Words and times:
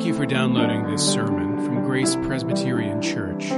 Thank 0.00 0.08
you 0.08 0.16
for 0.16 0.24
downloading 0.24 0.90
this 0.90 1.06
sermon 1.06 1.62
from 1.62 1.84
Grace 1.84 2.16
Presbyterian 2.16 3.02
Church. 3.02 3.50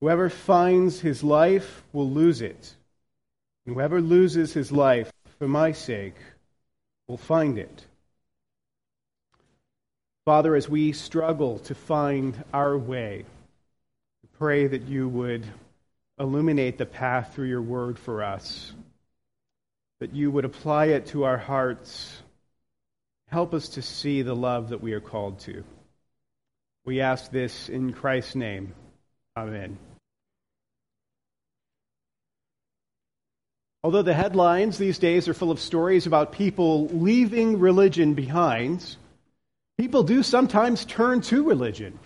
Whoever 0.00 0.30
finds 0.30 1.00
his 1.00 1.22
life 1.22 1.82
will 1.92 2.08
lose 2.08 2.40
it, 2.40 2.74
and 3.66 3.74
whoever 3.74 4.00
loses 4.00 4.54
his 4.54 4.72
life 4.72 5.12
for 5.38 5.46
my 5.46 5.72
sake 5.72 6.16
will 7.06 7.18
find 7.18 7.58
it. 7.58 7.86
Father, 10.24 10.54
as 10.54 10.68
we 10.68 10.92
struggle 10.92 11.58
to 11.60 11.74
find 11.74 12.42
our 12.52 12.78
way, 12.78 13.24
we 14.22 14.28
pray 14.38 14.66
that 14.66 14.88
you 14.88 15.08
would 15.08 15.44
illuminate 16.18 16.78
the 16.78 16.86
path 16.86 17.34
through 17.34 17.48
your 17.48 17.62
word 17.62 17.98
for 17.98 18.22
us, 18.22 18.72
that 19.98 20.14
you 20.14 20.30
would 20.30 20.46
apply 20.46 20.86
it 20.86 21.06
to 21.06 21.24
our 21.24 21.38
hearts. 21.38 22.22
Help 23.28 23.52
us 23.52 23.70
to 23.70 23.82
see 23.82 24.22
the 24.22 24.36
love 24.36 24.70
that 24.70 24.82
we 24.82 24.92
are 24.92 25.00
called 25.00 25.40
to. 25.40 25.62
We 26.86 27.02
ask 27.02 27.30
this 27.30 27.68
in 27.68 27.92
Christ's 27.92 28.34
name. 28.34 28.74
Amen. 29.36 29.78
Although 33.82 34.02
the 34.02 34.14
headlines 34.14 34.76
these 34.76 34.98
days 34.98 35.26
are 35.26 35.34
full 35.34 35.50
of 35.50 35.58
stories 35.58 36.06
about 36.06 36.32
people 36.32 36.88
leaving 36.88 37.58
religion 37.58 38.12
behind, 38.12 38.96
people 39.78 40.02
do 40.02 40.22
sometimes 40.22 40.84
turn 40.84 41.22
to 41.22 41.42
religion. 41.42 41.98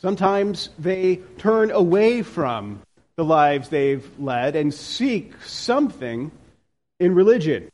Sometimes 0.00 0.70
they 0.78 1.16
turn 1.36 1.70
away 1.70 2.22
from 2.22 2.80
the 3.16 3.24
lives 3.24 3.68
they've 3.68 4.08
led 4.18 4.56
and 4.56 4.72
seek 4.72 5.34
something 5.42 6.30
in 6.98 7.14
religion. 7.14 7.68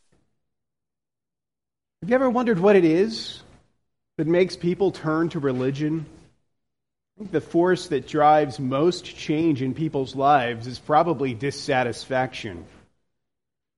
Have 2.03 2.09
you 2.09 2.15
ever 2.15 2.31
wondered 2.31 2.59
what 2.59 2.77
it 2.77 2.85
is 2.85 3.43
that 4.17 4.27
makes 4.27 4.57
people 4.57 4.91
turn 4.91 5.29
to 5.31 5.39
religion? 5.39 6.05
I 7.17 7.19
think 7.21 7.31
the 7.31 7.41
force 7.41 7.89
that 7.89 8.09
drives 8.09 8.59
most 8.59 9.05
change 9.05 9.63
in 9.63 9.73
people's 9.73 10.17
lives 10.17 10.67
is 10.67 10.79
probably 10.81 11.33
dissatisfaction. 11.33 12.65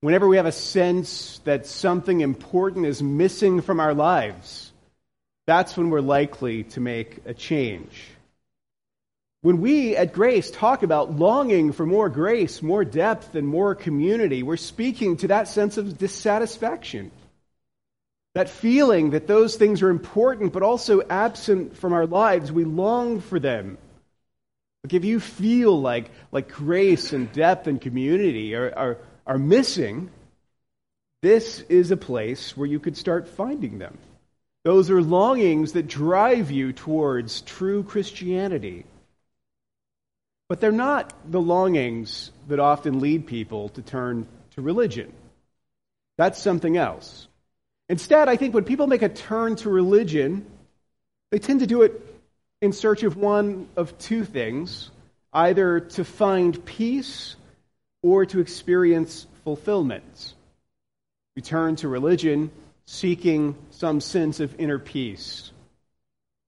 Whenever 0.03 0.27
we 0.27 0.35
have 0.35 0.45
a 0.45 0.51
sense 0.51 1.39
that 1.45 1.65
something 1.65 2.19
important 2.19 2.85
is 2.85 3.01
missing 3.01 3.61
from 3.61 3.79
our 3.79 3.93
lives, 3.93 4.73
that's 5.47 5.77
when 5.77 5.89
we're 5.89 6.01
likely 6.01 6.65
to 6.65 6.81
make 6.81 7.19
a 7.25 7.33
change. 7.33 8.09
When 9.43 9.61
we 9.61 9.95
at 9.95 10.11
Grace 10.11 10.51
talk 10.51 10.83
about 10.83 11.17
longing 11.17 11.71
for 11.71 11.85
more 11.85 12.09
grace, 12.09 12.61
more 12.61 12.83
depth, 12.83 13.35
and 13.35 13.47
more 13.47 13.75
community, 13.75 14.43
we're 14.43 14.57
speaking 14.57 15.15
to 15.17 15.29
that 15.29 15.47
sense 15.47 15.77
of 15.77 15.97
dissatisfaction. 15.97 17.09
That 18.35 18.49
feeling 18.49 19.11
that 19.11 19.25
those 19.25 19.55
things 19.55 19.81
are 19.81 19.89
important 19.89 20.51
but 20.51 20.63
also 20.63 21.01
absent 21.01 21.77
from 21.77 21.93
our 21.93 22.07
lives, 22.07 22.51
we 22.51 22.65
long 22.65 23.21
for 23.21 23.39
them. 23.39 23.77
Like 24.83 24.95
if 24.95 25.05
you 25.05 25.21
feel 25.21 25.79
like, 25.79 26.11
like 26.33 26.51
grace 26.51 27.13
and 27.13 27.31
depth 27.31 27.67
and 27.67 27.79
community 27.79 28.53
are, 28.53 28.73
are 28.75 28.97
are 29.25 29.37
missing, 29.37 30.09
this 31.21 31.61
is 31.61 31.91
a 31.91 31.97
place 31.97 32.55
where 32.57 32.67
you 32.67 32.79
could 32.79 32.97
start 32.97 33.27
finding 33.27 33.79
them. 33.79 33.97
Those 34.63 34.89
are 34.89 35.01
longings 35.01 35.73
that 35.73 35.87
drive 35.87 36.51
you 36.51 36.73
towards 36.73 37.41
true 37.41 37.83
Christianity. 37.83 38.85
But 40.49 40.59
they're 40.59 40.71
not 40.71 41.13
the 41.29 41.41
longings 41.41 42.31
that 42.47 42.59
often 42.59 42.99
lead 42.99 43.27
people 43.27 43.69
to 43.69 43.81
turn 43.81 44.27
to 44.51 44.61
religion. 44.61 45.11
That's 46.17 46.39
something 46.39 46.77
else. 46.77 47.27
Instead, 47.89 48.29
I 48.29 48.35
think 48.35 48.53
when 48.53 48.63
people 48.63 48.87
make 48.87 49.01
a 49.01 49.09
turn 49.09 49.55
to 49.57 49.69
religion, 49.69 50.45
they 51.31 51.39
tend 51.39 51.61
to 51.61 51.67
do 51.67 51.81
it 51.81 52.01
in 52.61 52.71
search 52.71 53.03
of 53.03 53.17
one 53.17 53.67
of 53.75 53.97
two 53.97 54.23
things 54.23 54.89
either 55.33 55.79
to 55.79 56.05
find 56.05 56.63
peace 56.63 57.35
or 58.03 58.25
to 58.27 58.39
experience 58.39 59.25
fulfillment. 59.43 60.35
We 61.35 61.41
turn 61.41 61.77
to 61.77 61.87
religion 61.87 62.51
seeking 62.85 63.55
some 63.71 64.01
sense 64.01 64.39
of 64.39 64.59
inner 64.59 64.77
peace. 64.77 65.51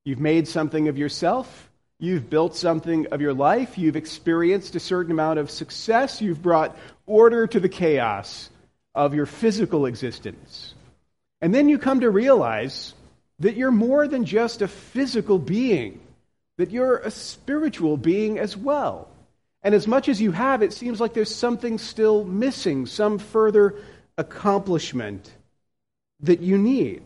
You've 0.04 0.20
made 0.20 0.48
something 0.48 0.88
of 0.88 0.98
yourself. 0.98 1.72
You've 1.98 2.30
built 2.30 2.56
something 2.56 3.08
of 3.08 3.22
your 3.22 3.34
life. 3.34 3.78
You've 3.78 3.96
experienced 3.96 4.76
a 4.76 4.80
certain 4.80 5.12
amount 5.12 5.40
of 5.40 5.50
success. 5.50 6.22
You've 6.22 6.44
brought 6.44 6.78
order 7.08 7.48
to 7.48 7.60
the 7.60 7.70
chaos 7.70 8.50
of 8.94 9.16
your 9.16 9.26
physical 9.26 9.86
existence. 9.86 10.74
And 11.42 11.56
then 11.56 11.70
you 11.70 11.78
come 11.78 12.02
to 12.02 12.10
realize 12.10 12.94
that 13.40 13.56
you're 13.56 13.72
more 13.72 14.08
than 14.08 14.26
just 14.26 14.62
a 14.62 14.68
physical 14.68 15.40
being, 15.40 16.00
that 16.58 16.72
you're 16.72 16.98
a 16.98 17.12
spiritual 17.12 17.98
being 17.98 18.40
as 18.40 18.56
well. 18.56 19.08
And 19.66 19.74
as 19.74 19.88
much 19.88 20.10
as 20.10 20.22
you 20.22 20.32
have, 20.32 20.62
it 20.62 20.74
seems 20.74 21.02
like 21.02 21.16
there's 21.16 21.34
something 21.34 21.80
still 21.80 22.24
missing, 22.24 22.86
some 22.86 23.18
further 23.18 23.76
accomplishment 24.16 25.32
that 26.20 26.40
you 26.40 26.60
need. 26.60 27.02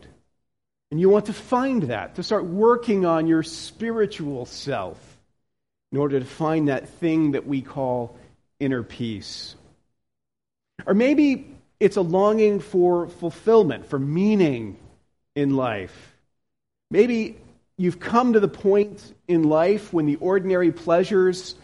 And 0.90 1.00
you 1.00 1.08
want 1.08 1.24
to 1.26 1.32
find 1.32 1.84
that, 1.84 2.16
to 2.16 2.22
start 2.22 2.44
working 2.44 3.06
on 3.06 3.26
your 3.26 3.42
spiritual 3.42 4.44
self 4.44 4.98
in 5.90 5.96
order 5.96 6.20
to 6.20 6.26
find 6.26 6.68
that 6.68 6.90
thing 6.90 7.30
that 7.30 7.46
we 7.46 7.62
call 7.62 8.18
inner 8.58 8.82
peace. 8.82 9.56
Or 10.84 10.92
maybe 10.92 11.56
it's 11.80 11.96
a 11.96 12.02
longing 12.02 12.60
for 12.60 13.08
fulfillment, 13.08 13.86
for 13.86 13.98
meaning 13.98 14.76
in 15.34 15.56
life. 15.56 16.14
Maybe 16.90 17.38
you've 17.78 18.00
come 18.00 18.34
to 18.34 18.40
the 18.40 18.48
point 18.48 19.14
in 19.26 19.44
life 19.44 19.94
when 19.94 20.04
the 20.04 20.16
ordinary 20.16 20.72
pleasures 20.72 21.54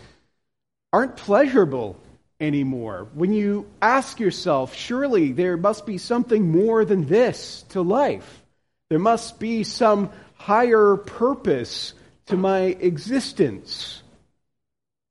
aren't 0.92 1.16
pleasurable 1.16 1.98
anymore. 2.41 3.08
When 3.14 3.32
you 3.32 3.66
ask 3.80 4.20
yourself, 4.20 4.74
surely 4.74 5.32
there 5.32 5.56
must 5.56 5.86
be 5.86 5.98
something 5.98 6.50
more 6.50 6.84
than 6.84 7.06
this 7.06 7.64
to 7.70 7.82
life, 7.82 8.42
there 8.88 8.98
must 8.98 9.41
be 9.41 9.64
some 9.64 10.10
higher 10.34 10.97
purpose 10.97 11.94
to 12.26 12.36
my 12.36 12.60
existence. 12.60 14.02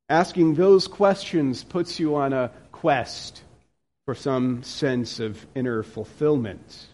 Asking 0.07 0.53
those 0.53 0.87
questions 0.87 1.63
puts 1.63 1.99
you 1.99 2.15
on 2.15 2.31
a 2.31 2.51
quest 2.71 3.41
for 4.05 4.13
some 4.13 4.61
sense 4.61 5.19
of 5.19 5.45
inner 5.55 5.81
fulfillment. 5.81 6.87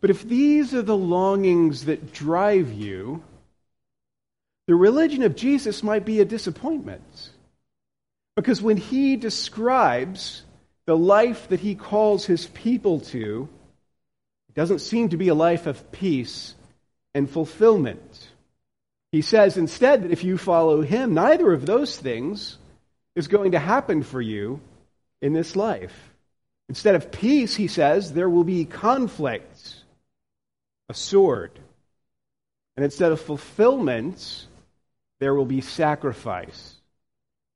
But 0.00 0.10
if 0.10 0.28
these 0.28 0.74
are 0.74 0.82
the 0.82 0.96
longings 0.96 1.84
that 1.84 2.12
drive 2.12 2.72
you, 2.72 3.22
the 4.66 4.74
religion 4.74 5.22
of 5.22 5.36
Jesus 5.36 5.82
might 5.82 6.04
be 6.04 6.20
a 6.20 6.24
disappointment. 6.24 7.30
Because 8.36 8.62
when 8.62 8.76
he 8.76 9.16
describes 9.16 10.42
the 10.86 10.96
life 10.96 11.48
that 11.48 11.60
he 11.60 11.74
calls 11.74 12.24
his 12.24 12.46
people 12.46 13.00
to, 13.00 13.48
it 14.48 14.54
doesn't 14.54 14.80
seem 14.80 15.10
to 15.10 15.16
be 15.16 15.28
a 15.28 15.34
life 15.34 15.66
of 15.66 15.92
peace 15.92 16.54
and 17.14 17.28
fulfillment. 17.28 18.28
He 19.10 19.22
says 19.22 19.58
instead 19.58 20.04
that 20.04 20.12
if 20.12 20.24
you 20.24 20.38
follow 20.38 20.80
him, 20.80 21.14
neither 21.14 21.52
of 21.52 21.66
those 21.66 21.96
things 21.96 22.56
is 23.14 23.28
going 23.28 23.52
to 23.52 23.58
happen 23.58 24.02
for 24.02 24.20
you 24.20 24.60
in 25.20 25.34
this 25.34 25.54
life. 25.54 26.10
Instead 26.68 26.94
of 26.94 27.12
peace, 27.12 27.54
he 27.54 27.66
says, 27.66 28.12
there 28.12 28.30
will 28.30 28.44
be 28.44 28.64
conflict, 28.64 29.74
a 30.88 30.94
sword. 30.94 31.50
And 32.76 32.84
instead 32.84 33.12
of 33.12 33.20
fulfillment, 33.20 34.46
there 35.22 35.34
will 35.34 35.46
be 35.46 35.60
sacrifice, 35.60 36.74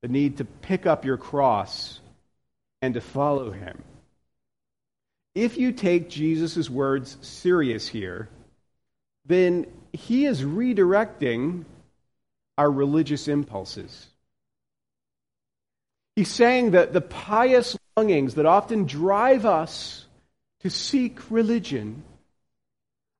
the 0.02 0.08
need 0.08 0.36
to 0.36 0.44
pick 0.44 0.86
up 0.86 1.04
your 1.04 1.16
cross 1.16 1.98
and 2.80 2.94
to 2.94 3.00
follow 3.00 3.50
him. 3.50 3.82
If 5.34 5.58
you 5.58 5.72
take 5.72 6.08
Jesus' 6.08 6.70
words 6.70 7.16
serious 7.22 7.88
here, 7.88 8.28
then 9.24 9.66
he 9.92 10.26
is 10.26 10.42
redirecting 10.42 11.64
our 12.56 12.70
religious 12.70 13.26
impulses. 13.26 14.06
He's 16.14 16.30
saying 16.30 16.70
that 16.70 16.92
the 16.92 17.00
pious 17.00 17.76
longings 17.96 18.34
that 18.36 18.46
often 18.46 18.84
drive 18.84 19.44
us 19.44 20.06
to 20.60 20.70
seek 20.70 21.30
religion 21.30 22.04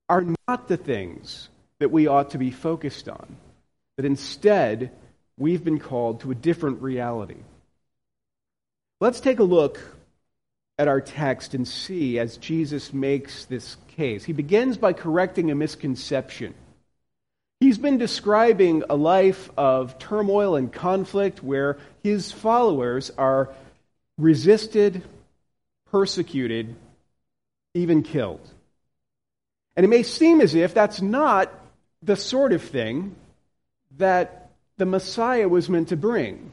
are 0.07 0.23
not 0.47 0.69
the 0.69 0.77
things 0.77 1.49
that 1.79 1.91
we 1.91 2.07
ought 2.07 2.31
to 2.31 2.37
be 2.37 2.49
focused 2.49 3.09
on, 3.09 3.35
that 3.97 4.05
instead 4.05 4.91
we've 5.37 5.63
been 5.63 5.79
called 5.79 6.21
to 6.21 6.31
a 6.31 6.35
different 6.35 6.81
reality. 6.81 7.37
Let's 8.99 9.19
take 9.19 9.39
a 9.39 9.43
look 9.43 9.79
at 10.79 10.87
our 10.87 11.01
text 11.01 11.53
and 11.53 11.67
see 11.67 12.19
as 12.19 12.37
Jesus 12.37 12.93
makes 12.93 13.45
this 13.45 13.77
case. 13.89 14.23
He 14.23 14.33
begins 14.33 14.77
by 14.77 14.93
correcting 14.93 15.51
a 15.51 15.55
misconception. 15.55 16.53
He's 17.59 17.79
been 17.79 17.97
describing 17.97 18.83
a 18.87 18.95
life 18.95 19.49
of 19.57 19.97
turmoil 19.97 20.55
and 20.55 20.71
conflict 20.71 21.41
where 21.41 21.77
his 22.03 22.31
followers 22.31 23.11
are 23.17 23.49
resisted, 24.19 25.03
persecuted, 25.91 26.75
even 27.73 28.03
killed. 28.03 28.47
And 29.75 29.83
it 29.83 29.89
may 29.89 30.03
seem 30.03 30.41
as 30.41 30.53
if 30.53 30.75
that's 30.75 31.01
not 31.01 31.51
the 32.03 32.15
sort 32.15 32.53
of 32.53 32.61
thing 32.61 33.15
that 33.97 34.49
the 34.77 34.85
Messiah 34.85 35.47
was 35.47 35.69
meant 35.69 35.89
to 35.89 35.97
bring. 35.97 36.51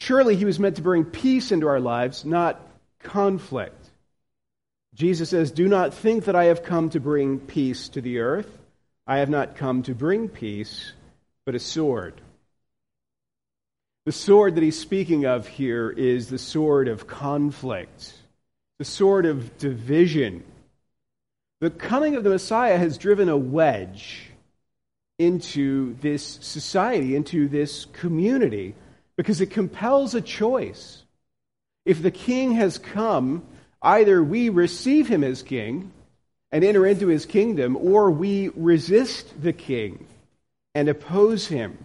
Surely 0.00 0.34
he 0.34 0.44
was 0.44 0.58
meant 0.58 0.76
to 0.76 0.82
bring 0.82 1.04
peace 1.04 1.52
into 1.52 1.68
our 1.68 1.80
lives, 1.80 2.24
not 2.24 2.60
conflict. 3.00 3.90
Jesus 4.94 5.30
says, 5.30 5.52
Do 5.52 5.68
not 5.68 5.94
think 5.94 6.24
that 6.24 6.36
I 6.36 6.44
have 6.44 6.64
come 6.64 6.90
to 6.90 7.00
bring 7.00 7.38
peace 7.38 7.88
to 7.90 8.00
the 8.00 8.18
earth. 8.18 8.58
I 9.06 9.18
have 9.18 9.30
not 9.30 9.56
come 9.56 9.82
to 9.84 9.94
bring 9.94 10.28
peace, 10.28 10.92
but 11.44 11.54
a 11.54 11.60
sword. 11.60 12.20
The 14.04 14.12
sword 14.12 14.56
that 14.56 14.64
he's 14.64 14.78
speaking 14.78 15.26
of 15.26 15.46
here 15.46 15.88
is 15.88 16.28
the 16.28 16.38
sword 16.38 16.88
of 16.88 17.06
conflict, 17.06 18.12
the 18.78 18.84
sword 18.84 19.26
of 19.26 19.58
division. 19.58 20.42
The 21.60 21.70
coming 21.70 22.16
of 22.16 22.24
the 22.24 22.30
Messiah 22.30 22.78
has 22.78 22.98
driven 22.98 23.28
a 23.28 23.36
wedge 23.36 24.31
into 25.24 25.96
this 26.00 26.38
society, 26.40 27.14
into 27.16 27.48
this 27.48 27.86
community, 27.86 28.74
because 29.16 29.40
it 29.40 29.50
compels 29.50 30.14
a 30.14 30.20
choice. 30.20 31.02
If 31.84 32.02
the 32.02 32.10
king 32.10 32.52
has 32.52 32.78
come, 32.78 33.44
either 33.80 34.22
we 34.22 34.48
receive 34.48 35.08
him 35.08 35.24
as 35.24 35.42
king 35.42 35.92
and 36.50 36.64
enter 36.64 36.86
into 36.86 37.08
his 37.08 37.26
kingdom, 37.26 37.76
or 37.76 38.10
we 38.10 38.50
resist 38.54 39.42
the 39.42 39.52
king 39.52 40.06
and 40.74 40.88
oppose 40.88 41.46
him. 41.46 41.78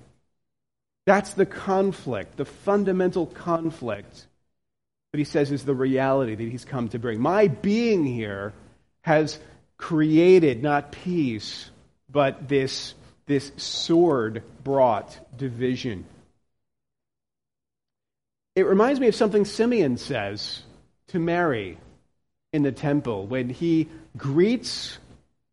That's 1.05 1.33
the 1.33 1.45
conflict, 1.45 2.35
the 2.35 2.45
fundamental 2.45 3.25
conflict 3.25 4.27
that 5.11 5.17
he 5.17 5.23
says 5.23 5.51
is 5.51 5.63
the 5.63 5.73
reality 5.73 6.35
that 6.35 6.49
he's 6.49 6.65
come 6.65 6.89
to 6.89 6.99
bring. 6.99 7.21
My 7.21 7.47
being 7.47 8.05
here 8.05 8.53
has 9.01 9.39
created 9.77 10.61
not 10.61 10.91
peace, 10.91 11.69
but 12.09 12.49
this, 12.49 12.93
this 13.27 13.51
sword 13.57 14.43
brought 14.63 15.17
division. 15.37 16.05
It 18.55 18.65
reminds 18.65 18.99
me 18.99 19.07
of 19.07 19.15
something 19.15 19.45
Simeon 19.45 19.97
says 19.97 20.63
to 21.09 21.19
Mary 21.19 21.77
in 22.51 22.63
the 22.63 22.71
temple 22.71 23.27
when 23.27 23.49
he 23.49 23.87
greets 24.17 24.97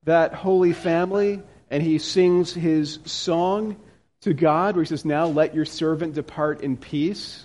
that 0.04 0.32
holy 0.32 0.72
family 0.72 1.42
and 1.70 1.82
he 1.82 1.98
sings 1.98 2.54
his 2.54 2.98
song 3.04 3.76
to 4.22 4.32
God, 4.32 4.74
where 4.74 4.84
he 4.84 4.88
says, 4.88 5.04
Now 5.04 5.26
let 5.26 5.54
your 5.54 5.64
servant 5.66 6.14
depart 6.14 6.62
in 6.62 6.76
peace. 6.76 7.44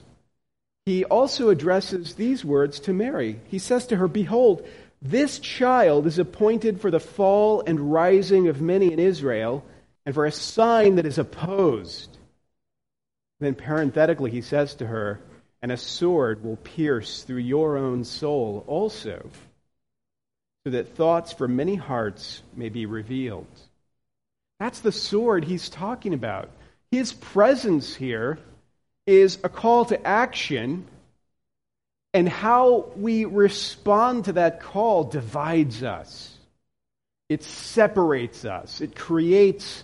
He 0.85 1.03
also 1.03 1.49
addresses 1.49 2.13
these 2.13 2.45
words 2.45 2.79
to 2.81 2.93
Mary. 2.93 3.39
He 3.47 3.59
says 3.59 3.87
to 3.87 3.97
her, 3.97 4.07
Behold, 4.07 4.65
this 5.01 5.39
child 5.39 6.07
is 6.07 6.19
appointed 6.19 6.79
for 6.79 6.89
the 6.89 6.99
fall 6.99 7.63
and 7.65 7.91
rising 7.91 8.47
of 8.47 8.61
many 8.61 8.93
in 8.93 8.99
Israel, 8.99 9.63
and 10.09 10.15
for 10.15 10.25
a 10.25 10.31
sign 10.31 10.95
that 10.95 11.05
is 11.05 11.19
opposed. 11.19 12.17
Then, 13.39 13.53
parenthetically, 13.53 14.31
he 14.31 14.41
says 14.41 14.73
to 14.77 14.87
her, 14.87 15.21
And 15.61 15.71
a 15.71 15.77
sword 15.77 16.43
will 16.43 16.55
pierce 16.55 17.21
through 17.21 17.41
your 17.41 17.77
own 17.77 18.03
soul 18.03 18.63
also 18.65 19.29
so 20.63 20.71
that 20.71 20.95
thoughts 20.95 21.31
from 21.31 21.55
many 21.55 21.75
hearts 21.75 22.41
may 22.55 22.69
be 22.69 22.87
revealed. 22.87 23.45
That's 24.59 24.79
the 24.79 24.91
sword 24.91 25.43
he's 25.43 25.69
talking 25.69 26.15
about. 26.15 26.49
His 26.89 27.13
presence 27.13 27.93
here 27.93 28.39
is 29.05 29.37
a 29.43 29.47
call 29.47 29.85
to 29.85 30.07
action, 30.07 30.87
and 32.15 32.27
how 32.27 32.93
we 32.95 33.25
respond 33.25 34.25
to 34.25 34.33
that 34.33 34.59
call 34.59 35.03
divides 35.03 35.83
us. 35.83 36.35
It 37.29 37.43
separates 37.43 38.43
us, 38.43 38.81
it 38.81 38.95
creates 38.95 39.83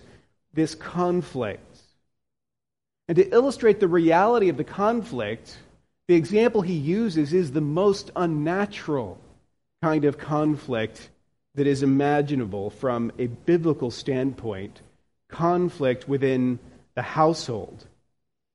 this 0.56 0.74
conflict. 0.74 1.78
And 3.08 3.16
to 3.16 3.28
illustrate 3.28 3.78
the 3.78 3.86
reality 3.86 4.48
of 4.48 4.56
the 4.56 4.64
conflict, 4.64 5.56
the 6.08 6.16
example 6.16 6.62
he 6.62 6.74
uses 6.74 7.32
is 7.32 7.52
the 7.52 7.60
most 7.60 8.10
unnatural 8.16 9.20
kind 9.82 10.04
of 10.04 10.18
conflict 10.18 11.10
that 11.54 11.66
is 11.66 11.82
imaginable 11.82 12.70
from 12.70 13.12
a 13.18 13.26
biblical 13.26 13.90
standpoint 13.90 14.80
conflict 15.28 16.08
within 16.08 16.58
the 16.94 17.02
household. 17.02 17.86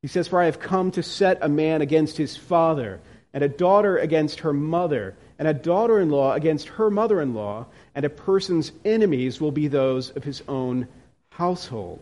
He 0.01 0.07
says, 0.07 0.27
For 0.27 0.41
I 0.41 0.45
have 0.45 0.59
come 0.59 0.91
to 0.91 1.03
set 1.03 1.37
a 1.41 1.49
man 1.49 1.81
against 1.81 2.17
his 2.17 2.35
father, 2.35 2.99
and 3.33 3.43
a 3.43 3.49
daughter 3.49 3.97
against 3.97 4.41
her 4.41 4.53
mother, 4.53 5.15
and 5.39 5.47
a 5.47 5.53
daughter 5.53 5.99
in 5.99 6.09
law 6.09 6.33
against 6.33 6.67
her 6.69 6.89
mother 6.89 7.21
in 7.21 7.33
law, 7.33 7.67
and 7.95 8.03
a 8.03 8.09
person's 8.09 8.71
enemies 8.83 9.39
will 9.39 9.51
be 9.51 9.67
those 9.67 10.09
of 10.11 10.23
his 10.23 10.43
own 10.47 10.87
household. 11.31 12.01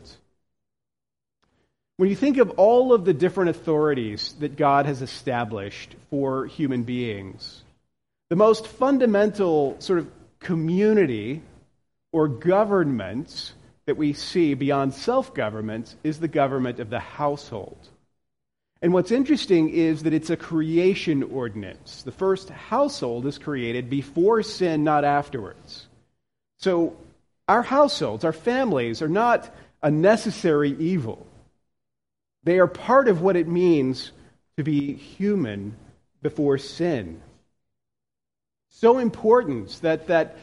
When 1.97 2.09
you 2.09 2.15
think 2.15 2.37
of 2.37 2.51
all 2.51 2.93
of 2.93 3.05
the 3.05 3.13
different 3.13 3.49
authorities 3.49 4.33
that 4.39 4.55
God 4.55 4.85
has 4.85 5.01
established 5.01 5.95
for 6.09 6.45
human 6.45 6.83
beings, 6.83 7.63
the 8.29 8.35
most 8.35 8.67
fundamental 8.67 9.75
sort 9.79 9.99
of 9.99 10.09
community 10.39 11.41
or 12.11 12.27
government 12.27 13.53
that 13.85 13.97
we 13.97 14.13
see 14.13 14.53
beyond 14.53 14.93
self 14.93 15.33
government 15.33 15.95
is 16.03 16.19
the 16.19 16.27
government 16.27 16.79
of 16.79 16.89
the 16.89 16.99
household. 16.99 17.77
And 18.81 18.93
what's 18.93 19.11
interesting 19.11 19.69
is 19.69 20.03
that 20.03 20.13
it's 20.13 20.29
a 20.29 20.37
creation 20.37 21.23
ordinance. 21.23 22.03
The 22.03 22.11
first 22.11 22.49
household 22.49 23.25
is 23.25 23.37
created 23.37 23.89
before 23.89 24.41
sin, 24.41 24.83
not 24.83 25.03
afterwards. 25.03 25.87
So 26.59 26.95
our 27.49 27.63
households, 27.63 28.23
our 28.23 28.31
families, 28.31 29.01
are 29.01 29.09
not 29.09 29.53
a 29.81 29.89
necessary 29.89 30.75
evil. 30.79 31.25
They 32.43 32.59
are 32.59 32.67
part 32.67 33.07
of 33.07 33.21
what 33.21 33.35
it 33.35 33.47
means 33.47 34.11
to 34.57 34.63
be 34.63 34.93
human 34.93 35.75
before 36.21 36.57
sin. 36.57 37.21
So 38.69 38.99
important 38.99 39.81
that 39.81 40.07
that 40.07 40.37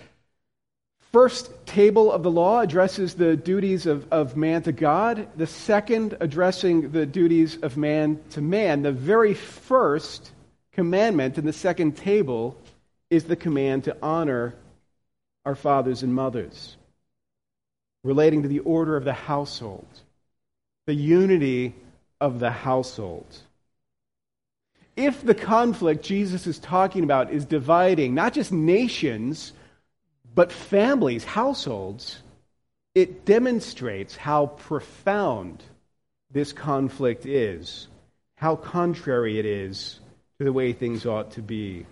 first 1.13 1.51
table 1.65 2.11
of 2.11 2.23
the 2.23 2.31
law 2.31 2.61
addresses 2.61 3.15
the 3.15 3.37
duties 3.37 3.87
of, 3.87 4.13
of 4.13 4.37
man 4.37 4.63
to 4.65 4.73
God, 4.73 5.29
the 5.37 5.47
second 5.47 6.17
addressing 6.21 6.91
the 6.91 7.07
duties 7.07 7.57
of 7.63 7.77
man 7.77 8.21
to 8.31 8.41
man. 8.41 8.83
The 8.83 8.93
very 8.93 9.35
first 9.35 10.33
commandment 10.73 11.39
in 11.39 11.47
the 11.47 11.53
second 11.53 11.97
table 11.97 12.59
is 13.11 13.25
the 13.25 13.37
command 13.37 13.85
to 13.85 13.97
honor 14.03 14.55
our 15.45 15.55
fathers 15.55 16.03
and 16.03 16.13
mothers, 16.13 16.77
relating 18.07 18.43
to 18.43 18.49
the 18.49 18.61
order 18.61 18.97
of 18.97 19.05
the 19.05 19.13
household, 19.13 19.87
the 20.87 20.95
unity 20.95 21.75
of 22.21 22.39
the 22.39 22.51
household 22.51 23.27
if 24.97 25.23
the 25.23 25.35
conflict 25.35 26.03
Jesus 26.03 26.47
is 26.47 26.59
talking 26.59 27.05
about 27.05 27.31
is 27.31 27.45
dividing 27.45 28.15
not 28.15 28.33
just 28.33 28.51
nations, 28.51 29.53
but 30.35 30.51
families, 30.51 31.23
households, 31.23 32.19
it 32.95 33.27
demonstrates 33.27 34.17
how 34.17 34.47
profound 34.47 35.63
this 36.31 36.53
conflict 36.53 37.27
is, 37.27 37.89
how 38.37 38.57
contrary 38.57 39.39
it 39.39 39.45
is 39.45 40.01
to 40.39 40.45
the 40.45 40.53
way 40.53 40.73
things 40.73 41.05
ought 41.05 41.33
to 41.33 41.43
be. 41.43 41.85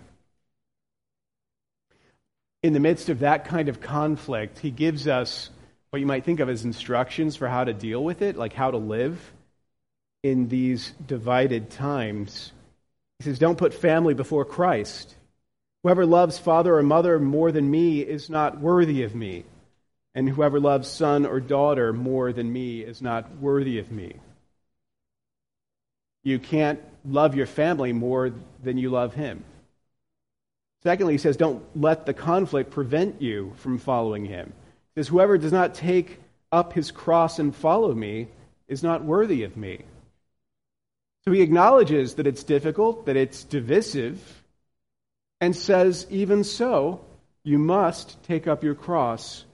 In 2.63 2.73
the 2.73 2.81
midst 2.81 3.11
of 3.11 3.19
that 3.19 3.45
kind 3.45 3.69
of 3.69 3.83
conflict, 3.83 4.59
he 4.59 4.71
gives 4.71 5.07
us 5.07 5.51
what 5.95 6.01
you 6.01 6.07
might 6.09 6.25
think 6.25 6.41
of 6.41 6.49
as 6.49 6.65
instructions 6.65 7.37
for 7.37 7.47
how 7.47 7.63
to 7.63 7.73
deal 7.73 8.03
with 8.03 8.21
it, 8.21 8.37
like 8.37 8.53
how 8.53 8.69
to 8.69 8.79
live 8.79 9.33
in 10.25 10.49
these 10.49 10.91
divided 11.07 11.71
times. 11.71 12.51
He 13.21 13.27
says, 13.27 13.39
Don't 13.39 13.57
put 13.57 13.73
family 13.73 14.13
before 14.13 14.45
Christ. 14.45 15.15
Whoever 15.85 16.05
loves 16.05 16.37
father 16.37 16.77
or 16.77 16.83
mother 16.83 17.21
more 17.21 17.53
than 17.53 17.71
me 17.71 18.01
is 18.01 18.29
not 18.29 18.59
worthy 18.59 19.05
of 19.05 19.15
me, 19.15 19.45
and 20.17 20.29
whoever 20.29 20.59
loves 20.59 20.89
son 20.89 21.27
or 21.27 21.39
daughter 21.39 21.93
more 21.93 22.33
than 22.33 22.53
me 22.53 22.81
is 22.81 23.01
not 23.01 23.37
worthy 23.37 23.79
of 23.79 23.93
me. 23.93 24.17
You 26.25 26.41
can't 26.41 26.81
love 27.05 27.37
your 27.37 27.47
family 27.47 27.93
more 27.93 28.33
than 28.65 28.79
you 28.79 28.91
love 28.91 29.15
him. 29.15 29.45
Secondly, 30.83 31.15
he 31.15 31.19
says, 31.19 31.37
Don't 31.37 31.63
let 31.81 32.05
the 32.05 32.15
conflict 32.15 32.73
prevent 32.73 33.23
you 33.23 33.53
from 33.59 33.79
following 33.79 34.25
him. 34.25 34.53
Says, 34.95 35.09
Whoever 35.09 35.39
does 35.39 35.53
not 35.53 35.75
take 35.75 36.21
up 36.53 36.73
his 36.73 36.91
cross 36.91 37.39
and 37.39 37.55
follow 37.55 37.93
me 37.93 38.29
is 38.69 38.83
not 38.83 39.05
worthy 39.05 39.43
of 39.43 39.57
me. 39.57 39.83
So 41.25 41.33
he 41.33 41.43
acknowledges 41.43 42.15
that 42.15 42.27
it's 42.27 42.45
difficult, 42.45 43.07
that 43.07 43.17
it's 43.17 43.45
divisive, 43.45 44.43
and 45.41 45.57
says, 45.57 46.07
Even 46.11 46.45
so, 46.45 47.05
you 47.43 47.59
must 47.59 48.23
take 48.25 48.47
up 48.47 48.63
your 48.63 48.75
cross 48.75 49.45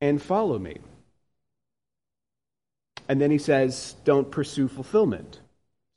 and 0.00 0.20
follow 0.20 0.58
me. 0.58 0.78
And 3.08 3.20
then 3.20 3.30
he 3.30 3.38
says, 3.38 3.96
Don't 4.04 4.30
pursue 4.30 4.68
fulfillment, 4.68 5.40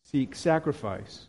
seek 0.06 0.34
sacrifice. 0.36 1.28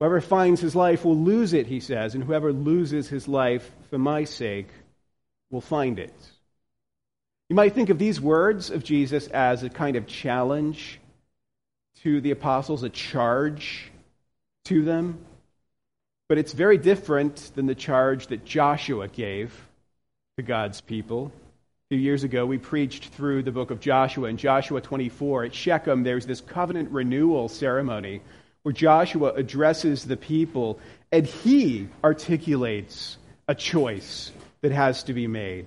Whoever 0.00 0.22
finds 0.22 0.62
his 0.62 0.74
life 0.74 1.04
will 1.04 1.16
lose 1.16 1.52
it, 1.52 1.66
he 1.66 1.80
says, 1.80 2.14
and 2.14 2.24
whoever 2.24 2.54
loses 2.54 3.06
his 3.06 3.28
life 3.28 3.70
for 3.90 3.98
my 3.98 4.24
sake 4.24 4.68
will 5.50 5.60
find 5.60 5.98
it. 5.98 6.14
You 7.50 7.56
might 7.56 7.74
think 7.74 7.90
of 7.90 7.98
these 7.98 8.20
words 8.20 8.70
of 8.70 8.84
Jesus 8.84 9.26
as 9.26 9.64
a 9.64 9.68
kind 9.68 9.96
of 9.96 10.06
challenge 10.06 11.00
to 12.04 12.20
the 12.20 12.30
apostles, 12.30 12.84
a 12.84 12.88
charge 12.88 13.90
to 14.66 14.84
them. 14.84 15.18
But 16.28 16.38
it's 16.38 16.52
very 16.52 16.78
different 16.78 17.50
than 17.56 17.66
the 17.66 17.74
charge 17.74 18.28
that 18.28 18.44
Joshua 18.44 19.08
gave 19.08 19.52
to 20.36 20.44
God's 20.44 20.80
people. 20.80 21.32
A 21.34 21.96
few 21.96 21.98
years 21.98 22.22
ago, 22.22 22.46
we 22.46 22.56
preached 22.56 23.06
through 23.06 23.42
the 23.42 23.50
book 23.50 23.72
of 23.72 23.80
Joshua. 23.80 24.28
In 24.28 24.36
Joshua 24.36 24.80
24, 24.80 25.46
at 25.46 25.52
Shechem, 25.52 26.04
there's 26.04 26.26
this 26.26 26.40
covenant 26.40 26.92
renewal 26.92 27.48
ceremony 27.48 28.20
where 28.62 28.72
Joshua 28.72 29.32
addresses 29.32 30.04
the 30.04 30.16
people 30.16 30.78
and 31.10 31.26
he 31.26 31.88
articulates 32.04 33.18
a 33.48 33.56
choice 33.56 34.30
that 34.60 34.70
has 34.70 35.02
to 35.02 35.12
be 35.12 35.26
made. 35.26 35.66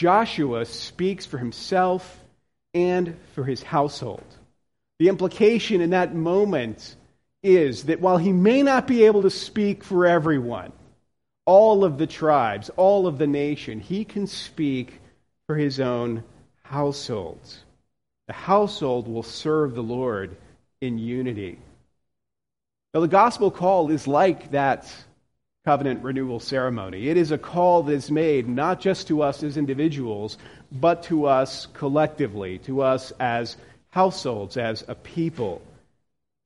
Joshua 0.00 0.64
speaks 0.64 1.26
for 1.26 1.36
himself 1.36 2.24
and 2.72 3.14
for 3.34 3.44
his 3.44 3.62
household. 3.62 4.24
The 4.98 5.10
implication 5.10 5.82
in 5.82 5.90
that 5.90 6.14
moment 6.14 6.96
is 7.42 7.84
that 7.84 8.00
while 8.00 8.16
he 8.16 8.32
may 8.32 8.62
not 8.62 8.86
be 8.86 9.04
able 9.04 9.20
to 9.20 9.30
speak 9.30 9.84
for 9.84 10.06
everyone, 10.06 10.72
all 11.44 11.84
of 11.84 11.98
the 11.98 12.06
tribes, 12.06 12.70
all 12.78 13.06
of 13.06 13.18
the 13.18 13.26
nation, 13.26 13.78
he 13.78 14.06
can 14.06 14.26
speak 14.26 15.02
for 15.46 15.54
his 15.54 15.80
own 15.80 16.24
household. 16.62 17.46
The 18.26 18.32
household 18.32 19.06
will 19.06 19.22
serve 19.22 19.74
the 19.74 19.82
Lord 19.82 20.34
in 20.80 20.96
unity. 20.96 21.58
Now, 22.94 23.00
the 23.00 23.06
gospel 23.08 23.50
call 23.50 23.90
is 23.90 24.08
like 24.08 24.52
that 24.52 24.90
covenant 25.64 26.02
renewal 26.02 26.40
ceremony. 26.40 27.08
It 27.08 27.16
is 27.16 27.32
a 27.32 27.38
call 27.38 27.82
that 27.82 27.92
is 27.92 28.10
made 28.10 28.48
not 28.48 28.80
just 28.80 29.08
to 29.08 29.22
us 29.22 29.42
as 29.42 29.56
individuals, 29.56 30.38
but 30.72 31.02
to 31.04 31.26
us 31.26 31.66
collectively, 31.74 32.58
to 32.60 32.82
us 32.82 33.12
as 33.20 33.56
households, 33.90 34.56
as 34.56 34.84
a 34.88 34.94
people. 34.94 35.60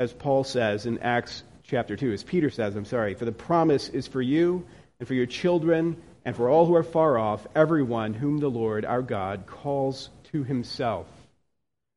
As 0.00 0.12
Paul 0.12 0.42
says 0.42 0.86
in 0.86 0.98
Acts 0.98 1.44
chapter 1.62 1.96
2, 1.96 2.12
as 2.12 2.24
Peter 2.24 2.50
says, 2.50 2.74
I'm 2.74 2.84
sorry, 2.84 3.14
for 3.14 3.24
the 3.24 3.32
promise 3.32 3.88
is 3.88 4.08
for 4.08 4.20
you 4.20 4.66
and 4.98 5.06
for 5.06 5.14
your 5.14 5.26
children 5.26 5.96
and 6.24 6.34
for 6.34 6.48
all 6.48 6.66
who 6.66 6.74
are 6.74 6.82
far 6.82 7.16
off, 7.16 7.46
everyone 7.54 8.14
whom 8.14 8.38
the 8.38 8.50
Lord 8.50 8.84
our 8.84 9.02
God 9.02 9.46
calls 9.46 10.10
to 10.32 10.42
himself. 10.42 11.06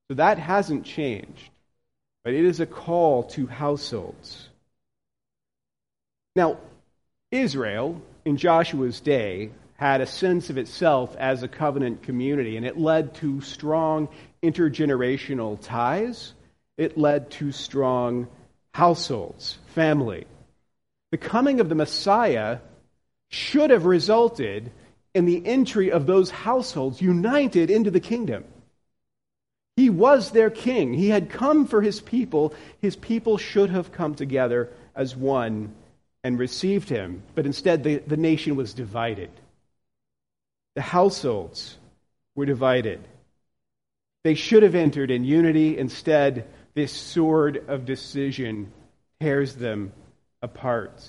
So 0.10 0.16
that 0.16 0.38
hasn't 0.38 0.86
changed, 0.86 1.50
but 2.24 2.34
it 2.34 2.46
is 2.46 2.60
a 2.60 2.66
call 2.66 3.24
to 3.24 3.48
households. 3.48 4.50
Now, 6.36 6.58
Israel, 7.32 8.02
in 8.24 8.38
Joshua's 8.38 9.02
day, 9.02 9.52
had 9.76 10.02
a 10.02 10.08
sense 10.08 10.50
of 10.50 10.58
itself 10.58 11.16
as 11.18 11.44
a 11.44 11.48
covenant 11.48 12.04
community, 12.04 12.58
and 12.58 12.66
it 12.66 12.78
led 12.78 13.14
to 13.16 13.42
strong 13.42 14.08
intergenerational 14.42 15.60
ties. 15.62 16.34
It 16.78 16.98
led 16.98 17.30
to 17.32 17.52
strong 17.52 18.28
households, 18.74 19.58
family. 19.68 20.26
The 21.12 21.18
coming 21.18 21.60
of 21.60 21.70
the 21.70 21.76
Messiah 21.76 22.60
should 23.30 23.72
have 23.72 23.86
resulted 23.86 24.72
in 25.14 25.26
the 25.26 25.46
entry 25.46 25.92
of 25.92 26.06
those 26.06 26.30
households 26.30 27.02
united 27.02 27.70
into 27.70 27.92
the 27.92 28.00
kingdom. 28.00 28.46
He 29.76 29.90
was 29.90 30.32
their 30.32 30.50
king. 30.50 30.94
He 30.94 31.10
had 31.10 31.30
come 31.30 31.68
for 31.68 31.82
his 31.82 32.00
people. 32.00 32.54
His 32.82 32.96
people 32.96 33.38
should 33.38 33.70
have 33.70 33.92
come 33.92 34.16
together 34.16 34.70
as 34.96 35.16
one 35.16 35.74
and 36.28 36.38
received 36.38 36.90
him, 36.90 37.24
but 37.36 37.46
instead 37.46 37.86
the, 37.86 38.00
the 38.00 38.18
nation 38.18 38.58
was 38.58 38.74
divided. 38.74 39.30
The 40.76 40.82
households 40.82 41.78
were 42.36 42.46
divided. 42.46 43.00
They 44.26 44.36
should 44.36 44.64
have 44.64 44.76
entered 44.76 45.10
in 45.10 45.24
unity. 45.24 45.78
Instead, 45.78 46.50
this 46.74 46.92
sword 46.92 47.64
of 47.70 47.86
decision 47.86 48.74
tears 49.22 49.56
them 49.56 49.94
apart. 50.42 51.02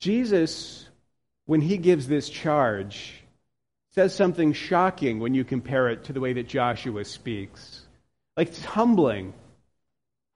Jesus, 0.00 0.88
when 1.44 1.60
he 1.60 1.76
gives 1.76 2.08
this 2.08 2.30
charge, 2.30 3.12
says 3.90 4.14
something 4.14 4.54
shocking 4.54 5.20
when 5.20 5.34
you 5.34 5.44
compare 5.44 5.90
it 5.90 6.04
to 6.04 6.14
the 6.14 6.20
way 6.20 6.32
that 6.32 6.48
Joshua 6.48 7.04
speaks. 7.04 7.82
Like 8.38 8.48
it's 8.48 8.64
humbling 8.64 9.34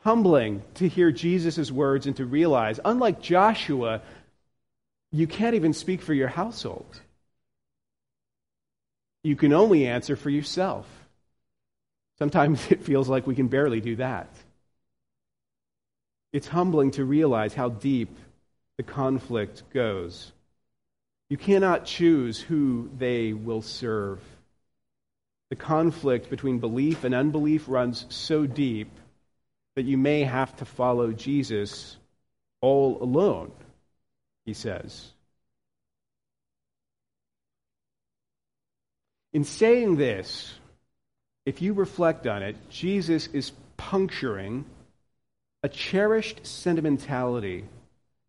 humbling 0.06 0.62
to 0.74 0.88
hear 0.88 1.10
Jesus' 1.10 1.72
words 1.72 2.06
and 2.06 2.14
to 2.14 2.24
realize, 2.24 2.78
unlike 2.84 3.20
Joshua, 3.20 4.02
you 5.10 5.26
can't 5.26 5.56
even 5.56 5.72
speak 5.72 6.00
for 6.00 6.14
your 6.14 6.28
household. 6.28 7.00
You 9.24 9.34
can 9.34 9.52
only 9.52 9.84
answer 9.84 10.14
for 10.14 10.30
yourself. 10.30 10.86
Sometimes 12.20 12.64
it 12.70 12.84
feels 12.84 13.08
like 13.08 13.26
we 13.26 13.34
can 13.34 13.48
barely 13.48 13.80
do 13.80 13.96
that. 13.96 14.28
It's 16.32 16.46
humbling 16.46 16.92
to 16.92 17.04
realize 17.04 17.52
how 17.52 17.70
deep 17.70 18.16
the 18.76 18.84
conflict 18.84 19.64
goes. 19.74 20.30
You 21.30 21.36
cannot 21.36 21.84
choose 21.84 22.40
who 22.40 22.90
they 22.96 23.32
will 23.32 23.60
serve. 23.60 24.20
The 25.50 25.56
conflict 25.56 26.30
between 26.30 26.60
belief 26.60 27.02
and 27.02 27.12
unbelief 27.12 27.64
runs 27.66 28.06
so 28.08 28.46
deep 28.46 28.88
that 29.76 29.84
you 29.84 29.96
may 29.96 30.24
have 30.24 30.56
to 30.56 30.64
follow 30.64 31.12
Jesus 31.12 31.96
all 32.60 33.00
alone, 33.00 33.52
he 34.44 34.54
says. 34.54 35.12
In 39.32 39.44
saying 39.44 39.96
this, 39.96 40.54
if 41.44 41.60
you 41.60 41.74
reflect 41.74 42.26
on 42.26 42.42
it, 42.42 42.56
Jesus 42.70 43.28
is 43.28 43.52
puncturing 43.76 44.64
a 45.62 45.68
cherished 45.68 46.46
sentimentality 46.46 47.64